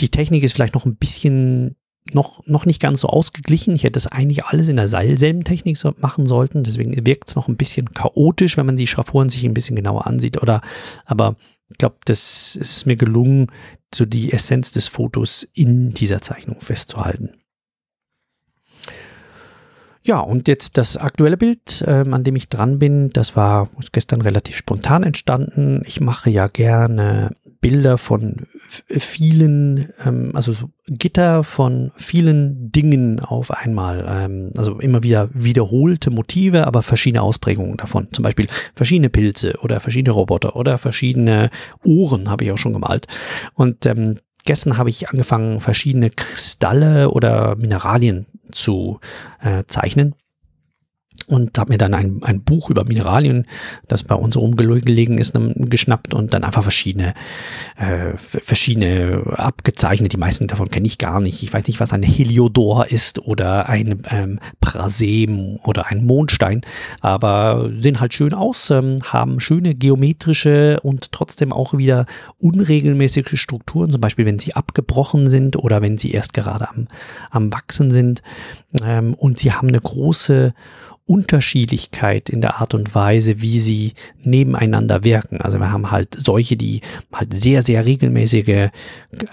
die 0.00 0.10
Technik 0.10 0.42
ist 0.42 0.52
vielleicht 0.52 0.74
noch 0.74 0.86
ein 0.86 0.96
bisschen 0.96 1.76
noch, 2.12 2.46
noch 2.46 2.66
nicht 2.66 2.80
ganz 2.80 3.00
so 3.00 3.08
ausgeglichen. 3.08 3.74
Ich 3.74 3.82
hätte 3.82 3.92
das 3.92 4.06
eigentlich 4.06 4.44
alles 4.44 4.68
in 4.68 4.76
der 4.76 4.88
selben 4.88 5.44
Technik 5.44 5.76
so 5.76 5.94
machen 5.98 6.26
sollten. 6.26 6.62
Deswegen 6.62 7.06
wirkt 7.06 7.28
es 7.28 7.36
noch 7.36 7.48
ein 7.48 7.56
bisschen 7.56 7.92
chaotisch, 7.92 8.56
wenn 8.56 8.66
man 8.66 8.76
die 8.76 8.86
Schraffuren 8.86 9.28
sich 9.28 9.44
ein 9.44 9.54
bisschen 9.54 9.76
genauer 9.76 10.06
ansieht. 10.06 10.40
Oder, 10.42 10.60
aber 11.04 11.36
ich 11.68 11.78
glaube, 11.78 11.96
das 12.04 12.54
ist 12.56 12.86
mir 12.86 12.96
gelungen, 12.96 13.48
so 13.92 14.04
die 14.04 14.32
Essenz 14.32 14.70
des 14.70 14.88
Fotos 14.88 15.48
in 15.52 15.90
dieser 15.90 16.22
Zeichnung 16.22 16.60
festzuhalten. 16.60 17.30
Ja, 20.06 20.20
und 20.20 20.46
jetzt 20.46 20.78
das 20.78 20.96
aktuelle 20.96 21.36
Bild, 21.36 21.84
ähm, 21.84 22.14
an 22.14 22.22
dem 22.22 22.36
ich 22.36 22.48
dran 22.48 22.78
bin, 22.78 23.10
das 23.10 23.34
war 23.34 23.68
gestern 23.90 24.20
relativ 24.20 24.56
spontan 24.56 25.02
entstanden. 25.02 25.82
Ich 25.84 26.00
mache 26.00 26.30
ja 26.30 26.46
gerne 26.46 27.32
Bilder 27.60 27.98
von 27.98 28.46
vielen, 28.68 29.88
ähm, 30.04 30.30
also 30.34 30.52
so 30.52 30.70
Gitter 30.86 31.42
von 31.42 31.90
vielen 31.96 32.70
Dingen 32.70 33.18
auf 33.18 33.50
einmal. 33.50 34.06
Ähm, 34.08 34.52
also 34.56 34.78
immer 34.78 35.02
wieder 35.02 35.28
wiederholte 35.32 36.10
Motive, 36.10 36.68
aber 36.68 36.82
verschiedene 36.82 37.22
Ausprägungen 37.22 37.76
davon. 37.76 38.06
Zum 38.12 38.22
Beispiel 38.22 38.46
verschiedene 38.76 39.10
Pilze 39.10 39.54
oder 39.60 39.80
verschiedene 39.80 40.12
Roboter 40.14 40.54
oder 40.54 40.78
verschiedene 40.78 41.50
Ohren 41.82 42.30
habe 42.30 42.44
ich 42.44 42.52
auch 42.52 42.58
schon 42.58 42.74
gemalt. 42.74 43.08
Und 43.54 43.86
ähm, 43.86 44.18
gestern 44.46 44.78
habe 44.78 44.88
ich 44.88 45.10
angefangen, 45.10 45.60
verschiedene 45.60 46.08
Kristalle 46.10 47.10
oder 47.10 47.56
Mineralien 47.56 48.26
zu 48.50 49.00
äh, 49.42 49.64
zeichnen 49.66 50.14
und 51.26 51.58
habe 51.58 51.72
mir 51.72 51.78
dann 51.78 51.94
ein, 51.94 52.20
ein 52.22 52.42
Buch 52.42 52.70
über 52.70 52.84
Mineralien, 52.84 53.46
das 53.88 54.04
bei 54.04 54.14
uns 54.14 54.36
rumgelegen 54.36 55.18
ist, 55.18 55.36
geschnappt 55.56 56.14
und 56.14 56.32
dann 56.32 56.44
einfach 56.44 56.62
verschiedene, 56.62 57.14
äh, 57.76 58.16
verschiedene 58.16 59.22
abgezeichnet. 59.36 60.12
Die 60.12 60.18
meisten 60.18 60.46
davon 60.46 60.70
kenne 60.70 60.86
ich 60.86 60.98
gar 60.98 61.20
nicht. 61.20 61.42
Ich 61.42 61.52
weiß 61.52 61.66
nicht, 61.66 61.80
was 61.80 61.92
ein 61.92 62.02
Heliodor 62.02 62.86
ist 62.86 63.18
oder 63.18 63.68
ein 63.68 64.02
ähm, 64.10 64.38
Prasem 64.60 65.58
oder 65.64 65.86
ein 65.88 66.04
Mondstein, 66.04 66.62
aber 67.00 67.70
sehen 67.72 68.00
halt 68.00 68.14
schön 68.14 68.32
aus, 68.32 68.70
ähm, 68.70 68.98
haben 69.02 69.40
schöne 69.40 69.74
geometrische 69.74 70.78
und 70.82 71.10
trotzdem 71.10 71.52
auch 71.52 71.76
wieder 71.76 72.06
unregelmäßige 72.38 73.38
Strukturen, 73.40 73.90
zum 73.90 74.00
Beispiel 74.00 74.26
wenn 74.26 74.38
sie 74.38 74.54
abgebrochen 74.54 75.26
sind 75.26 75.56
oder 75.56 75.82
wenn 75.82 75.98
sie 75.98 76.12
erst 76.12 76.34
gerade 76.34 76.68
am, 76.68 76.86
am 77.30 77.52
Wachsen 77.52 77.90
sind. 77.90 78.22
Ähm, 78.84 79.14
und 79.14 79.40
sie 79.40 79.52
haben 79.52 79.68
eine 79.68 79.80
große 79.80 80.52
Unterschiedlichkeit 81.06 82.28
in 82.28 82.40
der 82.40 82.60
Art 82.60 82.74
und 82.74 82.94
Weise, 82.94 83.40
wie 83.40 83.60
sie 83.60 83.92
nebeneinander 84.22 85.04
wirken. 85.04 85.40
Also 85.40 85.60
wir 85.60 85.70
haben 85.70 85.92
halt 85.92 86.16
solche, 86.18 86.56
die 86.56 86.80
halt 87.12 87.32
sehr, 87.32 87.62
sehr 87.62 87.86
regelmäßige, 87.86 88.70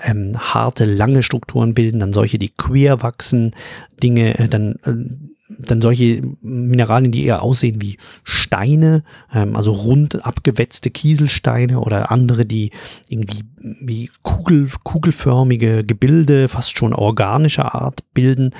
ähm, 0.03 0.37
harte, 0.37 0.85
lange 0.85 1.23
Strukturen 1.23 1.73
bilden, 1.73 1.99
dann 1.99 2.13
solche, 2.13 2.37
die 2.37 2.49
queer 2.49 3.01
wachsen, 3.01 3.55
Dinge, 4.01 4.37
äh, 4.37 4.47
dann 4.47 4.75
äh, 4.85 5.32
dann 5.59 5.81
solche 5.81 6.21
Mineralien, 6.41 7.11
die 7.11 7.25
eher 7.25 7.41
aussehen 7.41 7.81
wie 7.81 7.97
Steine, 8.23 9.03
ähm, 9.33 9.55
also 9.55 9.71
rund 9.71 10.25
abgewetzte 10.25 10.89
Kieselsteine 10.89 11.79
oder 11.79 12.11
andere, 12.11 12.45
die 12.45 12.71
irgendwie 13.09 13.43
wie 13.59 14.09
Kugel, 14.23 14.69
kugelförmige 14.83 15.83
Gebilde, 15.83 16.47
fast 16.47 16.77
schon 16.77 16.93
organischer 16.93 17.75
Art 17.75 18.03
bilden. 18.13 18.51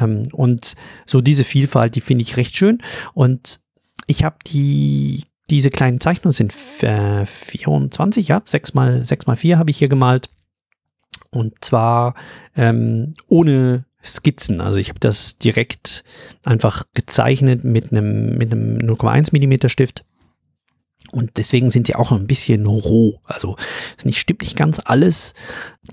Ähm, 0.00 0.28
und 0.32 0.74
so 1.06 1.20
diese 1.20 1.44
Vielfalt, 1.44 1.96
die 1.96 2.00
finde 2.00 2.22
ich 2.22 2.36
recht 2.36 2.56
schön. 2.56 2.78
Und 3.14 3.60
ich 4.06 4.24
habe 4.24 4.36
die 4.46 5.22
diese 5.50 5.70
kleinen 5.70 6.00
Zeichnungen 6.00 6.32
sind 6.32 6.52
äh, 6.82 7.26
24, 7.26 8.28
ja, 8.28 8.40
6 8.44 8.74
mal 8.74 9.04
6 9.04 9.26
mal 9.26 9.36
4 9.36 9.58
habe 9.58 9.70
ich 9.70 9.78
hier 9.78 9.88
gemalt. 9.88 10.30
Und 11.30 11.64
zwar 11.64 12.14
ähm, 12.56 13.14
ohne 13.28 13.84
Skizzen. 14.02 14.60
Also 14.60 14.78
ich 14.78 14.88
habe 14.88 15.00
das 15.00 15.38
direkt 15.38 16.04
einfach 16.44 16.84
gezeichnet 16.94 17.64
mit 17.64 17.92
einem, 17.92 18.38
mit 18.38 18.52
einem 18.52 18.78
0,1 18.78 19.30
Millimeter 19.32 19.68
Stift. 19.68 20.04
Und 21.12 21.38
deswegen 21.38 21.70
sind 21.70 21.86
sie 21.88 21.96
auch 21.96 22.12
ein 22.12 22.26
bisschen 22.26 22.66
roh. 22.66 23.18
Also 23.24 23.56
es 23.98 24.04
nicht, 24.04 24.18
stimmt 24.18 24.42
nicht 24.42 24.56
ganz 24.56 24.80
alles. 24.84 25.34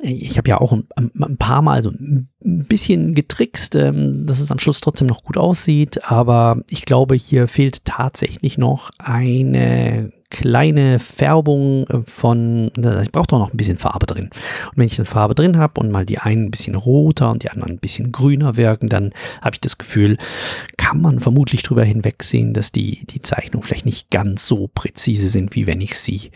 Ich 0.01 0.37
habe 0.37 0.49
ja 0.49 0.59
auch 0.59 0.73
ein, 0.73 0.87
ein, 0.95 1.37
paar 1.37 1.61
Mal 1.61 1.81
so 1.81 1.89
ein 1.89 2.29
bisschen 2.43 3.15
getrickst, 3.15 3.75
ähm, 3.75 4.27
dass 4.27 4.39
es 4.39 4.51
am 4.51 4.59
Schluss 4.59 4.79
trotzdem 4.79 5.07
noch 5.07 5.23
gut 5.23 5.37
aussieht. 5.37 6.03
Aber 6.03 6.61
ich 6.69 6.85
glaube, 6.85 7.15
hier 7.15 7.47
fehlt 7.47 7.83
tatsächlich 7.83 8.57
noch 8.57 8.91
eine 8.99 10.11
kleine 10.29 10.99
Färbung 10.99 11.87
äh, 11.87 12.01
von, 12.05 12.71
ich 12.75 13.11
brauche 13.11 13.27
doch 13.27 13.39
noch 13.39 13.53
ein 13.53 13.57
bisschen 13.57 13.77
Farbe 13.77 14.05
drin. 14.05 14.29
Und 14.65 14.77
wenn 14.77 14.87
ich 14.87 14.97
dann 14.97 15.05
Farbe 15.05 15.35
drin 15.35 15.57
habe 15.57 15.79
und 15.79 15.91
mal 15.91 16.05
die 16.05 16.19
einen 16.19 16.45
ein 16.45 16.51
bisschen 16.51 16.75
roter 16.75 17.31
und 17.31 17.43
die 17.43 17.49
anderen 17.49 17.73
ein 17.73 17.79
bisschen 17.79 18.11
grüner 18.11 18.57
wirken, 18.57 18.89
dann 18.89 19.11
habe 19.41 19.55
ich 19.55 19.61
das 19.61 19.77
Gefühl, 19.77 20.17
kann 20.77 21.01
man 21.01 21.19
vermutlich 21.19 21.63
drüber 21.63 21.83
hinwegsehen, 21.83 22.53
dass 22.53 22.71
die, 22.71 23.05
die 23.05 23.21
Zeichnungen 23.21 23.65
vielleicht 23.65 23.85
nicht 23.85 24.11
ganz 24.11 24.47
so 24.47 24.67
präzise 24.67 25.29
sind, 25.29 25.55
wie 25.55 25.67
wenn 25.67 25.81
ich 25.81 25.97
sie 25.97 26.31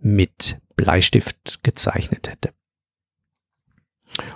mit 0.00 0.58
Bleistift 0.76 1.62
gezeichnet 1.62 2.30
hätte. 2.30 2.50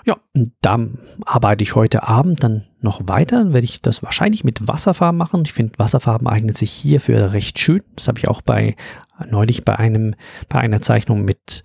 Ja, 0.05 0.17
da 0.61 0.79
arbeite 1.25 1.62
ich 1.62 1.75
heute 1.75 2.03
Abend 2.03 2.43
dann 2.43 2.64
noch 2.81 3.03
weiter. 3.07 3.38
Dann 3.38 3.53
werde 3.53 3.64
ich 3.64 3.81
das 3.81 4.03
wahrscheinlich 4.03 4.45
mit 4.45 4.67
Wasserfarben 4.67 5.17
machen. 5.17 5.43
Ich 5.45 5.53
finde, 5.53 5.79
Wasserfarben 5.79 6.27
eignet 6.27 6.59
sich 6.59 6.73
hierfür 6.73 7.33
recht 7.33 7.59
schön. 7.59 7.83
Das 7.97 8.09
habe 8.09 8.19
ich 8.19 8.29
auch 8.29 8.43
bei 8.43 8.77
neulich 9.31 9.64
bei 9.64 9.77
einem, 9.79 10.14
bei 10.49 10.61
einer 10.61 10.81
Zeichnung 10.81 11.23
mit 11.23 11.64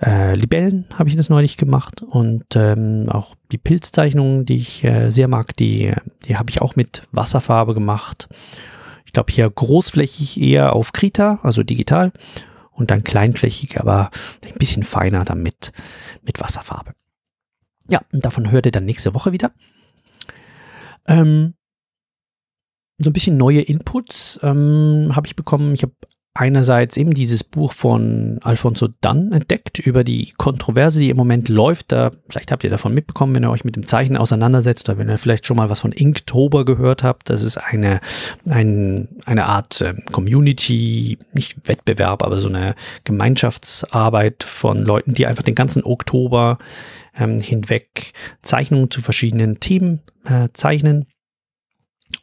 äh, 0.00 0.34
Libellen 0.34 0.86
habe 0.96 1.08
ich 1.08 1.16
das 1.16 1.28
neulich 1.28 1.56
gemacht 1.56 2.02
und 2.02 2.44
ähm, 2.54 3.06
auch 3.08 3.34
die 3.50 3.58
Pilzzeichnungen, 3.58 4.44
die 4.46 4.56
ich 4.56 4.84
äh, 4.84 5.10
sehr 5.10 5.28
mag, 5.28 5.56
die, 5.56 5.92
die 6.24 6.36
habe 6.36 6.50
ich 6.50 6.62
auch 6.62 6.76
mit 6.76 7.02
Wasserfarbe 7.10 7.74
gemacht. 7.74 8.28
Ich 9.04 9.12
glaube 9.12 9.32
hier 9.32 9.50
großflächig 9.50 10.40
eher 10.40 10.74
auf 10.74 10.92
Krita, 10.92 11.40
also 11.42 11.62
digital 11.62 12.12
und 12.70 12.90
dann 12.90 13.02
kleinflächig, 13.02 13.80
aber 13.80 14.10
ein 14.44 14.58
bisschen 14.58 14.84
feiner 14.84 15.24
damit 15.24 15.72
mit 16.22 16.40
Wasserfarbe. 16.40 16.92
Ja, 17.88 18.00
und 18.12 18.24
davon 18.24 18.50
hört 18.50 18.66
ihr 18.66 18.72
dann 18.72 18.84
nächste 18.84 19.14
Woche 19.14 19.32
wieder. 19.32 19.52
Ähm, 21.06 21.54
so 22.98 23.10
ein 23.10 23.12
bisschen 23.12 23.36
neue 23.36 23.60
Inputs 23.60 24.40
ähm, 24.42 25.12
habe 25.14 25.26
ich 25.26 25.36
bekommen. 25.36 25.72
Ich 25.72 25.82
habe 25.82 25.94
einerseits 26.34 26.96
eben 26.96 27.14
dieses 27.14 27.42
Buch 27.42 27.72
von 27.72 28.38
Alfonso 28.42 28.88
Dunn 29.00 29.32
entdeckt 29.32 29.80
über 29.80 30.04
die 30.04 30.32
Kontroverse, 30.36 31.00
die 31.00 31.10
im 31.10 31.16
Moment 31.16 31.48
läuft. 31.48 31.90
Da, 31.90 32.12
vielleicht 32.28 32.52
habt 32.52 32.62
ihr 32.62 32.70
davon 32.70 32.94
mitbekommen, 32.94 33.34
wenn 33.34 33.44
ihr 33.44 33.50
euch 33.50 33.64
mit 33.64 33.74
dem 33.74 33.86
Zeichen 33.86 34.16
auseinandersetzt 34.16 34.88
oder 34.88 34.98
wenn 34.98 35.08
ihr 35.08 35.18
vielleicht 35.18 35.46
schon 35.46 35.56
mal 35.56 35.68
was 35.68 35.80
von 35.80 35.90
Inktober 35.90 36.64
gehört 36.64 37.02
habt. 37.02 37.28
Das 37.28 37.42
ist 37.42 37.56
eine, 37.56 38.00
ein, 38.48 39.08
eine 39.24 39.46
Art 39.46 39.80
äh, 39.80 39.94
Community, 40.12 41.18
nicht 41.32 41.66
Wettbewerb, 41.66 42.22
aber 42.22 42.38
so 42.38 42.48
eine 42.48 42.76
Gemeinschaftsarbeit 43.02 44.44
von 44.44 44.78
Leuten, 44.78 45.14
die 45.14 45.26
einfach 45.26 45.42
den 45.42 45.56
ganzen 45.56 45.82
Oktober 45.82 46.58
ähm, 47.18 47.40
hinweg 47.40 48.12
Zeichnungen 48.42 48.90
zu 48.90 49.02
verschiedenen 49.02 49.60
Themen 49.60 50.02
äh, 50.24 50.48
zeichnen. 50.52 51.06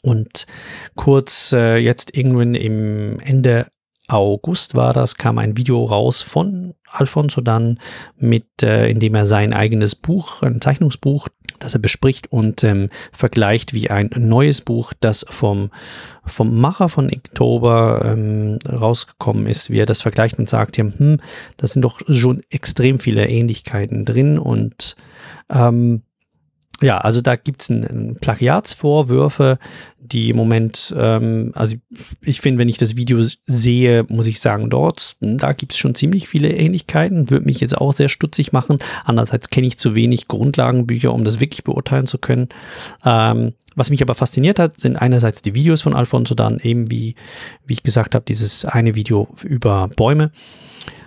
Und 0.02 0.48
kurz 0.96 1.52
äh, 1.54 1.78
jetzt 1.78 2.16
irgendwann 2.16 2.56
im 2.56 3.20
Ende 3.20 3.68
August 4.08 4.76
war 4.76 4.94
das, 4.94 5.16
kam 5.16 5.38
ein 5.40 5.58
Video 5.58 5.84
raus 5.84 6.22
von 6.22 6.76
Alfonso 6.92 7.42
dann 7.42 7.80
mit, 8.18 8.62
äh, 8.62 8.88
in 8.90 9.00
dem 9.00 9.16
er 9.16 9.26
sein 9.26 9.54
eigenes 9.54 9.96
Buch, 9.96 10.44
ein 10.44 10.62
Zeichnungsbuch, 10.62 11.28
das 11.60 11.74
er 11.74 11.80
bespricht 11.80 12.32
und 12.32 12.64
ähm, 12.64 12.90
vergleicht 13.12 13.74
wie 13.74 13.90
ein 13.90 14.10
neues 14.16 14.62
Buch, 14.62 14.94
das 15.00 15.26
vom, 15.30 15.72
vom 16.26 16.60
Macher 16.60 16.90
von 16.90 17.12
Oktober 17.12 18.02
ähm, 18.06 18.60
rausgekommen 18.68 19.48
ist, 19.48 19.70
wie 19.70 19.80
er 19.80 19.86
das 19.86 20.02
vergleicht 20.02 20.40
und 20.40 20.50
sagt, 20.50 20.78
hm, 20.78 21.20
da 21.58 21.68
sind 21.68 21.82
doch 21.82 22.02
schon 22.10 22.42
extrem 22.50 23.00
viele 23.00 23.28
Ähnlichkeiten 23.28 24.06
drin 24.06 24.38
und 24.40 24.96
ähm, 25.50 26.04
ja, 26.82 26.98
also 26.98 27.22
da 27.22 27.36
gibt 27.36 27.62
es 27.62 28.20
Plagiatsvorwürfe, 28.20 29.58
die 29.98 30.30
im 30.30 30.38
Moment, 30.38 30.94
ähm, 30.98 31.52
also 31.56 31.76
ich 32.22 32.42
finde, 32.42 32.60
wenn 32.60 32.70
ich 32.70 32.78
das 32.78 32.96
Video 32.96 33.24
sehe, 33.48 34.06
muss 34.10 34.28
ich 34.28 34.40
sagen, 34.40 34.70
dort, 34.70 35.16
da 35.20 35.54
gibt 35.54 35.72
es 35.72 35.78
schon 35.78 35.96
ziemlich 35.96 36.28
viele 36.28 36.50
Ähnlichkeiten, 36.50 37.30
würde 37.30 37.46
mich 37.46 37.60
jetzt 37.60 37.78
auch 37.78 37.94
sehr 37.94 38.10
stutzig 38.10 38.52
machen. 38.52 38.80
Andererseits 39.04 39.50
kenne 39.50 39.68
ich 39.68 39.78
zu 39.78 39.96
wenig 39.96 40.28
Grundlagenbücher, 40.28 41.14
um 41.14 41.24
das 41.24 41.40
wirklich 41.40 41.64
beurteilen 41.64 42.08
zu 42.08 42.18
können. 42.18 42.50
Ähm, 43.04 43.54
was 43.76 43.90
mich 43.90 44.02
aber 44.02 44.16
fasziniert 44.16 44.60
hat, 44.60 44.80
sind 44.80 44.96
einerseits 44.96 45.42
die 45.42 45.54
Videos 45.54 45.82
von 45.82 45.96
Alfonso, 45.96 46.36
dann 46.36 46.60
eben 46.60 46.92
wie, 46.92 47.16
wie 47.66 47.74
ich 47.74 47.84
gesagt 47.84 48.16
habe, 48.16 48.26
dieses 48.26 48.66
eine 48.66 48.96
Video 48.96 49.28
über 49.44 49.90
Bäume 49.96 50.32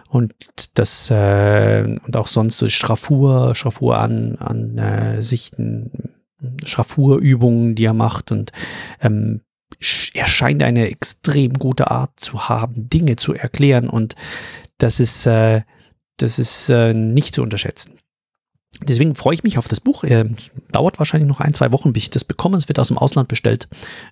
und 0.08 0.34
das 0.74 1.10
äh, 1.10 1.98
und 2.04 2.16
auch 2.16 2.28
sonst 2.28 2.58
so 2.58 2.66
Schraffur, 2.66 3.54
Schraffur 3.54 3.98
an, 3.98 4.36
an 4.36 4.78
äh, 4.78 5.22
Sichten, 5.22 6.14
Schraffurübungen, 6.64 7.74
die 7.74 7.84
er 7.84 7.94
macht 7.94 8.32
und 8.32 8.52
ähm, 9.00 9.42
er 10.14 10.26
scheint 10.26 10.62
eine 10.62 10.88
extrem 10.90 11.54
gute 11.54 11.90
Art 11.90 12.18
zu 12.18 12.48
haben, 12.48 12.88
Dinge 12.88 13.16
zu 13.16 13.34
erklären 13.34 13.88
und 13.88 14.14
das 14.78 15.00
ist, 15.00 15.26
äh, 15.26 15.62
das 16.16 16.38
ist 16.38 16.70
äh, 16.70 16.94
nicht 16.94 17.34
zu 17.34 17.42
unterschätzen. 17.42 17.98
Deswegen 18.82 19.14
freue 19.14 19.34
ich 19.34 19.42
mich 19.42 19.58
auf 19.58 19.66
das 19.66 19.80
Buch. 19.80 20.04
Äh, 20.04 20.26
dauert 20.70 20.98
wahrscheinlich 20.98 21.28
noch 21.28 21.40
ein, 21.40 21.52
zwei 21.52 21.72
Wochen, 21.72 21.92
bis 21.92 22.04
ich 22.04 22.10
das 22.10 22.24
bekomme. 22.24 22.56
Es 22.56 22.68
wird 22.68 22.78
aus 22.78 22.88
dem 22.88 22.98
Ausland 22.98 23.28
bestellt, 23.28 23.68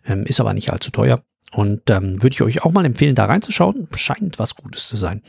ähm, 0.07 0.25
ist 0.25 0.41
aber 0.41 0.55
nicht 0.55 0.73
allzu 0.73 0.91
teuer. 0.91 1.23
Und 1.53 1.89
ähm, 1.91 2.23
würde 2.23 2.35
ich 2.35 2.43
euch 2.43 2.65
auch 2.65 2.73
mal 2.73 2.85
empfehlen, 2.85 3.15
da 3.15 3.27
reinzuschauen. 3.27 3.87
Scheint 3.95 4.39
was 4.39 4.57
Gutes 4.57 4.89
zu 4.89 4.97
sein. 4.97 5.23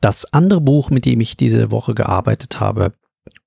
Das 0.00 0.32
andere 0.32 0.60
Buch, 0.60 0.90
mit 0.90 1.04
dem 1.04 1.20
ich 1.20 1.36
diese 1.36 1.70
Woche 1.70 1.94
gearbeitet 1.94 2.60
habe 2.60 2.92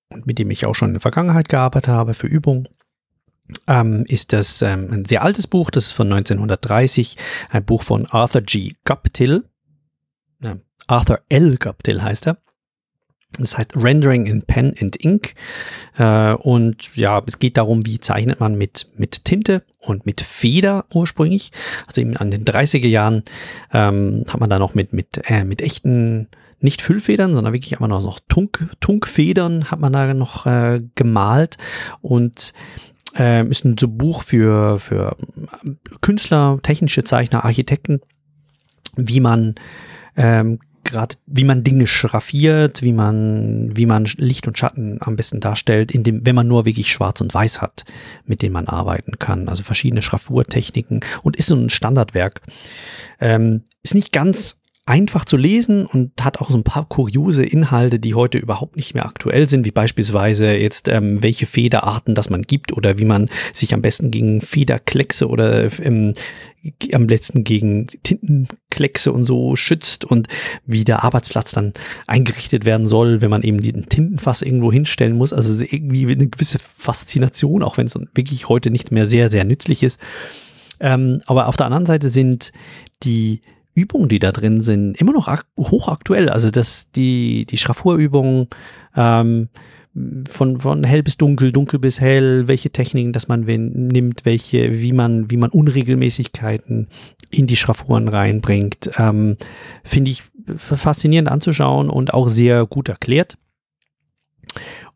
und 0.10 0.26
mit 0.26 0.40
dem 0.40 0.50
ich 0.52 0.66
auch 0.66 0.76
schon 0.76 0.90
in 0.90 0.94
der 0.96 1.02
Vergangenheit 1.02 1.50
gearbeitet 1.50 1.90
habe 1.90 2.14
für 2.14 2.28
Übungen, 2.28 2.68
ähm, 3.68 4.06
ist 4.08 4.34
das 4.34 4.62
ähm, 4.62 4.90
ein 4.92 5.06
sehr 5.06 5.24
altes 5.24 5.48
Buch, 5.48 5.72
das 5.72 5.88
ist 5.88 5.92
von 5.94 6.12
1930, 6.12 7.18
ein 7.50 7.66
Buch 7.66 7.84
von 7.84 8.06
Arthur 8.06 8.42
G. 8.42 8.74
Guptill. 8.86 9.46
Äh, 10.44 10.56
Arthur 10.88 11.22
L. 11.30 11.58
Guptill 11.58 12.02
heißt 12.02 12.28
er. 12.28 12.38
Das 13.40 13.58
heißt 13.58 13.78
Rendering 13.78 14.26
in 14.26 14.42
Pen 14.44 14.76
and 14.80 14.96
Ink. 15.04 15.34
Äh, 15.98 16.34
und 16.34 16.96
ja, 16.96 17.22
es 17.26 17.40
geht 17.40 17.58
darum, 17.58 17.86
wie 17.86 18.00
zeichnet 18.00 18.40
man 18.40 18.56
mit, 18.56 18.88
mit 18.98 19.26
Tinte 19.26 19.64
und 19.80 20.06
mit 20.06 20.22
Feder 20.22 20.86
ursprünglich. 20.94 21.52
Also 21.88 22.02
eben 22.02 22.18
an 22.18 22.32
den 22.32 22.46
30er 22.46 22.88
Jahren 22.88 23.24
ähm, 23.74 24.26
hat 24.30 24.40
man 24.40 24.50
da 24.50 24.60
noch 24.60 24.76
mit, 24.76 24.94
mit, 24.94 25.22
äh, 25.26 25.44
mit 25.44 25.62
echten, 25.62 26.28
nicht 26.60 26.82
Füllfedern, 26.82 27.34
sondern 27.34 27.54
wirklich 27.54 27.74
einfach 27.74 27.88
noch 27.88 28.20
Tunk, 28.28 28.70
Tunkfedern 28.82 29.72
hat 29.72 29.80
man 29.80 29.94
da 29.94 30.14
noch 30.14 30.46
äh, 30.46 30.82
gemalt. 30.96 31.58
Und 32.02 32.54
äh, 33.18 33.48
ist 33.48 33.66
ein 33.66 33.78
so 33.78 33.88
Buch 33.88 34.24
für, 34.24 34.80
für 34.80 35.16
Künstler, 36.02 36.60
technische 36.62 37.04
Zeichner, 37.04 37.46
Architekten, 37.46 38.02
wie 38.96 39.20
man 39.20 39.56
ähm, 40.16 40.60
gerade, 40.90 41.16
wie 41.26 41.44
man 41.44 41.64
Dinge 41.64 41.88
schraffiert, 41.88 42.82
wie 42.82 42.92
man, 42.92 43.76
wie 43.76 43.86
man 43.86 44.06
Licht 44.18 44.48
und 44.48 44.58
Schatten 44.58 44.98
am 45.02 45.16
besten 45.16 45.40
darstellt, 45.40 45.92
in 45.92 46.04
dem, 46.04 46.26
wenn 46.26 46.36
man 46.36 46.48
nur 46.48 46.66
wirklich 46.66 46.92
schwarz 46.92 47.22
und 47.22 47.34
weiß 47.34 47.62
hat, 47.62 47.86
mit 48.26 48.42
dem 48.42 48.54
man 48.54 48.68
arbeiten 48.68 49.20
kann. 49.20 49.48
Also 49.48 49.64
verschiedene 49.64 50.02
Schraffurtechniken 50.02 51.02
und 51.24 51.38
ist 51.38 51.48
so 51.48 51.56
ein 51.56 51.70
Standardwerk. 51.70 52.42
Ähm, 53.20 53.64
ist 53.84 53.96
nicht 53.96 54.12
ganz 54.12 54.59
einfach 54.90 55.24
zu 55.24 55.38
lesen 55.38 55.86
und 55.86 56.12
hat 56.20 56.40
auch 56.40 56.50
so 56.50 56.58
ein 56.58 56.64
paar 56.64 56.84
kuriose 56.90 57.46
Inhalte, 57.46 58.00
die 58.00 58.16
heute 58.16 58.40
überhaupt 58.40 58.76
nicht 58.76 58.96
mehr 58.96 59.06
aktuell 59.06 59.48
sind, 59.48 59.64
wie 59.64 59.72
beispielsweise 59.72 60.58
jetzt 60.58 60.88
ähm, 60.88 61.22
welche 61.22 61.46
Federarten 61.46 62.16
das 62.16 62.32
man 62.32 62.42
gibt 62.42 62.74
oder 62.74 62.98
wie 62.98 63.06
man 63.06 63.30
sich 63.54 63.76
am 63.76 63.84
besten 63.84 64.10
gegen 64.10 64.42
Federkleckse 64.42 65.28
oder 65.28 65.70
ähm, 65.84 66.16
am 66.92 67.08
letzten 67.08 67.44
gegen 67.44 67.86
Tintenkleckse 68.02 69.14
und 69.14 69.26
so 69.26 69.56
schützt 69.56 70.06
und 70.06 70.28
wie 70.66 70.84
der 70.86 71.04
Arbeitsplatz 71.04 71.52
dann 71.52 71.74
eingerichtet 72.08 72.66
werden 72.66 72.88
soll, 72.88 73.22
wenn 73.22 73.30
man 73.30 73.44
eben 73.44 73.62
den 73.62 73.90
Tintenfass 73.90 74.42
irgendwo 74.42 74.72
hinstellen 74.72 75.16
muss. 75.16 75.34
Also 75.34 75.64
irgendwie 75.64 76.12
eine 76.12 76.28
gewisse 76.28 76.58
Faszination, 76.78 77.62
auch 77.62 77.78
wenn 77.78 77.86
es 77.86 77.96
wirklich 78.16 78.50
heute 78.50 78.72
nicht 78.72 78.92
mehr 78.92 79.06
sehr, 79.06 79.30
sehr 79.30 79.44
nützlich 79.44 79.84
ist. 79.84 80.02
Ähm, 80.80 81.22
aber 81.28 81.48
auf 81.48 81.58
der 81.58 81.68
anderen 81.68 81.86
Seite 81.86 82.10
sind 82.10 82.52
die 83.04 83.42
Übungen, 83.80 84.10
die 84.10 84.20
da 84.20 84.32
drin 84.32 84.62
sind, 84.62 85.00
immer 85.00 85.14
noch 85.14 85.34
hochaktuell. 85.58 86.30
Also 86.30 86.52
dass 86.52 86.92
die, 86.92 87.46
die 87.46 87.58
Schraffurübungen 87.58 88.48
ähm, 88.96 89.50
von, 90.28 90.60
von 90.60 90.84
hell 90.84 91.04
bis 91.04 91.18
dunkel, 91.18 91.52
dunkel 91.52 91.80
bis 91.80 92.00
hell, 92.00 92.48
welche 92.48 92.70
Techniken, 92.70 93.14
dass 93.14 93.28
man 93.28 93.42
nimmt, 93.42 94.26
welche, 94.26 94.80
wie 94.80 94.94
man, 94.94 95.30
wie 95.32 95.38
man 95.38 95.50
Unregelmäßigkeiten 95.50 96.88
in 97.32 97.48
die 97.48 97.56
Schraffuren 97.56 98.08
reinbringt, 98.08 98.92
ähm, 98.98 99.38
finde 99.84 100.12
ich 100.12 100.24
faszinierend 100.56 101.30
anzuschauen 101.30 101.90
und 101.90 102.14
auch 102.14 102.30
sehr 102.30 102.66
gut 102.66 102.90
erklärt. 102.90 103.38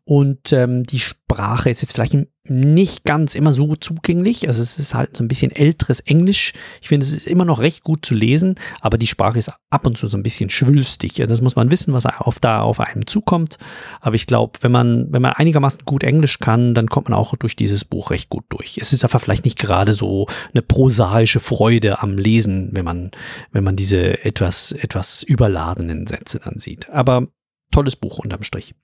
Und 0.06 0.52
ähm, 0.52 0.82
die 0.82 0.98
Sprache 0.98 1.70
ist 1.70 1.80
jetzt 1.80 1.94
vielleicht 1.94 2.14
nicht 2.46 3.04
ganz 3.04 3.34
immer 3.34 3.52
so 3.52 3.74
zugänglich. 3.74 4.46
Also 4.46 4.62
es 4.62 4.78
ist 4.78 4.92
halt 4.92 5.16
so 5.16 5.24
ein 5.24 5.28
bisschen 5.28 5.50
älteres 5.50 6.00
Englisch. 6.00 6.52
Ich 6.82 6.88
finde, 6.88 7.06
es 7.06 7.14
ist 7.14 7.26
immer 7.26 7.46
noch 7.46 7.60
recht 7.60 7.82
gut 7.82 8.04
zu 8.04 8.14
lesen, 8.14 8.56
aber 8.82 8.98
die 8.98 9.06
Sprache 9.06 9.38
ist 9.38 9.50
ab 9.70 9.86
und 9.86 9.96
zu 9.96 10.06
so 10.06 10.18
ein 10.18 10.22
bisschen 10.22 10.50
schwülstig. 10.50 11.14
Das 11.14 11.40
muss 11.40 11.56
man 11.56 11.70
wissen, 11.70 11.94
was 11.94 12.04
auf 12.04 12.38
da 12.38 12.60
auf 12.60 12.80
einem 12.80 13.06
zukommt. 13.06 13.56
Aber 14.02 14.14
ich 14.14 14.26
glaube, 14.26 14.58
wenn 14.60 14.72
man, 14.72 15.10
wenn 15.10 15.22
man 15.22 15.32
einigermaßen 15.32 15.80
gut 15.86 16.04
Englisch 16.04 16.38
kann, 16.38 16.74
dann 16.74 16.88
kommt 16.88 17.08
man 17.08 17.18
auch 17.18 17.34
durch 17.36 17.56
dieses 17.56 17.86
Buch 17.86 18.10
recht 18.10 18.28
gut 18.28 18.44
durch. 18.50 18.76
Es 18.78 18.92
ist 18.92 19.04
einfach 19.04 19.22
vielleicht 19.22 19.46
nicht 19.46 19.58
gerade 19.58 19.94
so 19.94 20.26
eine 20.52 20.60
prosaische 20.60 21.40
Freude 21.40 22.02
am 22.02 22.18
Lesen, 22.18 22.70
wenn 22.72 22.84
man, 22.84 23.10
wenn 23.52 23.64
man 23.64 23.74
diese 23.74 24.22
etwas, 24.22 24.72
etwas 24.72 25.22
überladenen 25.22 26.06
Sätze 26.06 26.40
dann 26.44 26.58
sieht. 26.58 26.90
Aber 26.90 27.28
tolles 27.70 27.96
Buch 27.96 28.18
unterm 28.18 28.42
Strich. 28.42 28.74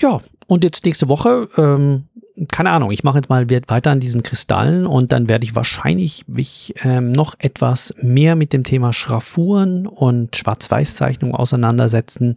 Ja, 0.00 0.20
und 0.46 0.64
jetzt 0.64 0.84
nächste 0.84 1.08
Woche, 1.08 1.48
ähm, 1.56 2.08
keine 2.50 2.70
Ahnung, 2.70 2.90
ich 2.90 3.04
mache 3.04 3.18
jetzt 3.18 3.28
mal 3.28 3.48
weiter 3.50 3.90
an 3.90 4.00
diesen 4.00 4.22
Kristallen 4.22 4.86
und 4.86 5.12
dann 5.12 5.28
werde 5.28 5.44
ich 5.44 5.54
wahrscheinlich 5.54 6.26
mich 6.26 6.74
ähm, 6.82 7.12
noch 7.12 7.34
etwas 7.38 7.94
mehr 8.00 8.34
mit 8.34 8.52
dem 8.52 8.64
Thema 8.64 8.92
Schraffuren 8.92 9.86
und 9.86 10.36
Schwarz-Weiß-Zeichnung 10.36 11.34
auseinandersetzen. 11.34 12.36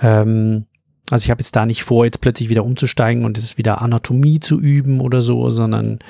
Ähm, 0.00 0.64
also 1.10 1.24
ich 1.24 1.30
habe 1.30 1.40
jetzt 1.40 1.54
da 1.54 1.66
nicht 1.66 1.84
vor, 1.84 2.04
jetzt 2.04 2.20
plötzlich 2.20 2.48
wieder 2.48 2.64
umzusteigen 2.64 3.24
und 3.24 3.38
es 3.38 3.58
wieder 3.58 3.80
Anatomie 3.80 4.40
zu 4.40 4.60
üben 4.60 5.00
oder 5.00 5.20
so, 5.20 5.50
sondern 5.50 6.00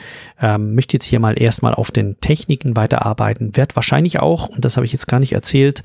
ähm, 0.41 0.75
möchte 0.75 0.95
jetzt 0.95 1.05
hier 1.05 1.21
mal 1.21 1.41
erstmal 1.41 1.75
auf 1.75 1.91
den 1.91 2.19
Techniken 2.21 2.77
weiterarbeiten. 2.77 3.57
Werd 3.57 3.77
wahrscheinlich 3.77 4.21
auch, 4.21 4.49
und 4.49 4.65
das 4.65 4.77
habe 4.77 4.87
ich 4.87 4.93
jetzt 4.93 5.07
gar 5.07 5.21
nicht 5.21 5.33
erzählt, 5.33 5.83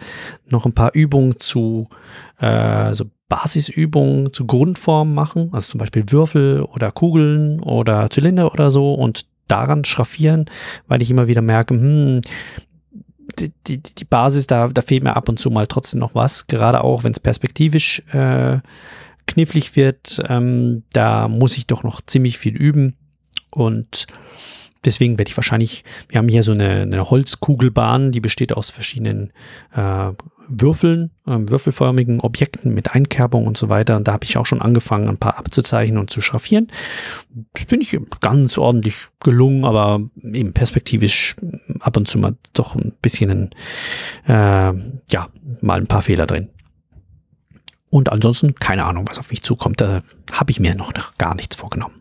noch 0.48 0.66
ein 0.66 0.74
paar 0.74 0.92
Übungen 0.94 1.40
zu 1.40 1.90
äh, 2.40 2.94
so 2.94 3.06
Basisübungen 3.28 4.34
zu 4.34 4.46
Grundformen 4.46 5.14
machen, 5.14 5.50
also 5.52 5.72
zum 5.72 5.80
Beispiel 5.80 6.06
Würfel 6.08 6.64
oder 6.64 6.92
Kugeln 6.92 7.60
oder 7.62 8.10
Zylinder 8.10 8.54
oder 8.54 8.72
so 8.72 8.94
und 8.94 9.26
daran 9.48 9.84
schraffieren, 9.86 10.46
weil 10.88 11.02
ich 11.02 11.12
immer 11.12 11.28
wieder 11.28 11.42
merke, 11.42 11.74
hm, 11.74 12.22
die, 13.40 13.52
die, 13.68 13.78
die 13.78 14.06
Basis, 14.06 14.48
da, 14.48 14.68
da 14.68 14.82
fehlt 14.82 15.04
mir 15.04 15.16
ab 15.16 15.30
und 15.30 15.40
zu 15.40 15.50
mal 15.50 15.68
trotzdem 15.68 16.00
noch 16.00 16.16
was, 16.16 16.48
gerade 16.48 16.84
auch 16.84 17.04
wenn 17.04 17.12
es 17.12 17.20
perspektivisch 17.20 18.04
äh, 18.12 18.60
knifflig 19.28 19.76
wird. 19.76 20.22
Ähm, 20.28 20.84
da 20.94 21.28
muss 21.28 21.58
ich 21.58 21.68
doch 21.68 21.84
noch 21.84 22.02
ziemlich 22.02 22.38
viel 22.38 22.56
üben 22.56 22.96
und 23.50 24.08
deswegen 24.86 25.18
werde 25.18 25.30
ich 25.30 25.38
wahrscheinlich, 25.38 25.84
wir 26.10 26.18
haben 26.18 26.28
hier 26.28 26.44
so 26.44 26.52
eine, 26.52 26.82
eine 26.82 27.10
Holzkugelbahn, 27.10 28.12
die 28.12 28.22
besteht 28.22 28.54
aus 28.54 28.70
verschiedenen 28.70 29.32
äh, 29.76 30.12
Würfeln, 30.54 31.12
äh, 31.26 31.38
würfelförmigen 31.38 32.20
Objekten 32.20 32.74
mit 32.74 32.94
Einkerbung 32.94 33.48
und 33.48 33.58
so 33.58 33.70
weiter. 33.70 33.96
Und 33.96 34.08
da 34.08 34.14
habe 34.14 34.26
ich 34.26 34.38
auch 34.38 34.46
schon 34.46 34.62
angefangen, 34.62 35.08
ein 35.08 35.18
paar 35.18 35.38
abzuzeichnen 35.38 35.98
und 35.98 36.10
zu 36.10 36.22
schraffieren. 36.22 36.68
Das 37.54 37.66
bin 37.66 37.82
ich 37.82 37.98
ganz 38.20 38.58
ordentlich 38.58 38.96
gelungen, 39.20 39.66
aber 39.66 40.02
eben 40.22 40.54
perspektivisch 40.54 41.36
ab 41.80 41.98
und 41.98 42.08
zu 42.08 42.20
mal 42.20 42.36
doch 42.54 42.76
ein 42.76 42.94
bisschen, 43.02 43.52
äh, 44.28 44.34
ja, 44.34 45.28
mal 45.62 45.80
ein 45.80 45.88
paar 45.88 46.02
Fehler 46.02 46.26
drin. 46.26 46.50
Und 47.90 48.12
ansonsten 48.12 48.56
keine 48.56 48.86
Ahnung, 48.86 49.06
was 49.10 49.20
auf 49.20 49.30
mich 49.30 49.44
zukommt. 49.44 49.82
Da 49.82 50.02
habe 50.32 50.52
ich 50.52 50.60
mir 50.60 50.76
noch 50.76 50.94
gar 51.18 51.36
nichts 51.36 51.56
vorgenommen. 51.56 51.96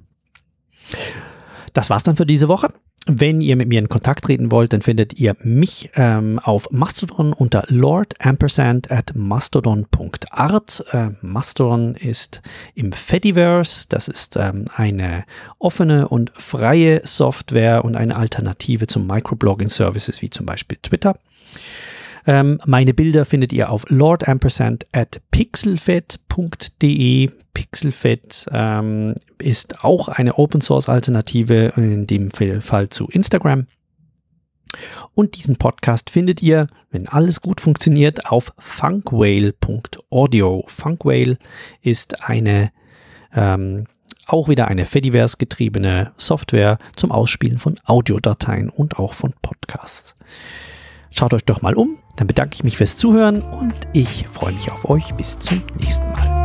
Das 1.72 1.90
war's 1.90 2.02
dann 2.02 2.16
für 2.16 2.26
diese 2.26 2.48
Woche. 2.48 2.72
Wenn 3.06 3.40
ihr 3.40 3.56
mit 3.56 3.66
mir 3.68 3.78
in 3.78 3.88
Kontakt 3.88 4.24
treten 4.24 4.52
wollt, 4.52 4.74
dann 4.74 4.82
findet 4.82 5.18
ihr 5.18 5.34
mich 5.42 5.90
ähm, 5.94 6.38
auf 6.38 6.70
Mastodon 6.70 7.32
unter 7.32 7.64
lordampersand 7.68 8.90
at 8.90 9.14
mastodon.art. 9.14 10.84
Äh, 10.92 11.08
Mastodon 11.22 11.94
ist 11.94 12.42
im 12.74 12.92
Fediverse. 12.92 13.86
Das 13.88 14.06
ist 14.06 14.36
ähm, 14.36 14.66
eine 14.74 15.24
offene 15.58 16.08
und 16.08 16.30
freie 16.36 17.00
Software 17.04 17.86
und 17.86 17.96
eine 17.96 18.16
Alternative 18.16 18.86
zum 18.86 19.06
Microblogging-Services 19.06 20.20
wie 20.20 20.28
zum 20.28 20.44
Beispiel 20.44 20.76
Twitter. 20.82 21.14
Ähm, 22.26 22.58
meine 22.66 22.92
Bilder 22.94 23.24
findet 23.24 23.52
ihr 23.52 23.70
auf 23.70 23.84
lordampersand 23.88 24.86
at 24.92 25.20
pixelfed.de. 25.30 27.30
Pixelfed 27.54 28.46
ähm, 28.52 29.14
ist 29.38 29.84
auch 29.84 30.08
eine 30.08 30.38
Open 30.38 30.60
Source 30.60 30.88
Alternative, 30.88 31.72
in 31.76 32.06
dem 32.06 32.30
Fall 32.30 32.88
zu 32.88 33.08
Instagram. 33.08 33.66
Und 35.14 35.36
diesen 35.36 35.56
Podcast 35.56 36.10
findet 36.10 36.42
ihr, 36.42 36.68
wenn 36.90 37.08
alles 37.08 37.40
gut 37.40 37.60
funktioniert, 37.60 38.26
auf 38.26 38.52
funkwhale.audio. 38.58 40.64
Funkwhale 40.66 41.38
ist 41.82 42.28
eine 42.28 42.70
ähm, 43.34 43.86
auch 44.26 44.48
wieder 44.48 44.68
eine 44.68 44.84
Fediverse 44.84 45.36
getriebene 45.38 46.12
Software 46.16 46.78
zum 46.94 47.10
Ausspielen 47.10 47.58
von 47.58 47.80
Audiodateien 47.84 48.68
und 48.68 48.98
auch 48.98 49.14
von 49.14 49.34
Podcasts. 49.42 50.16
Schaut 51.10 51.34
euch 51.34 51.44
doch 51.44 51.62
mal 51.62 51.74
um, 51.74 51.98
dann 52.20 52.26
bedanke 52.26 52.54
ich 52.54 52.64
mich 52.64 52.76
fürs 52.76 52.96
Zuhören 52.96 53.40
und 53.40 53.72
ich 53.94 54.26
freue 54.30 54.52
mich 54.52 54.70
auf 54.70 54.90
euch. 54.90 55.14
Bis 55.14 55.38
zum 55.38 55.62
nächsten 55.78 56.06
Mal. 56.12 56.39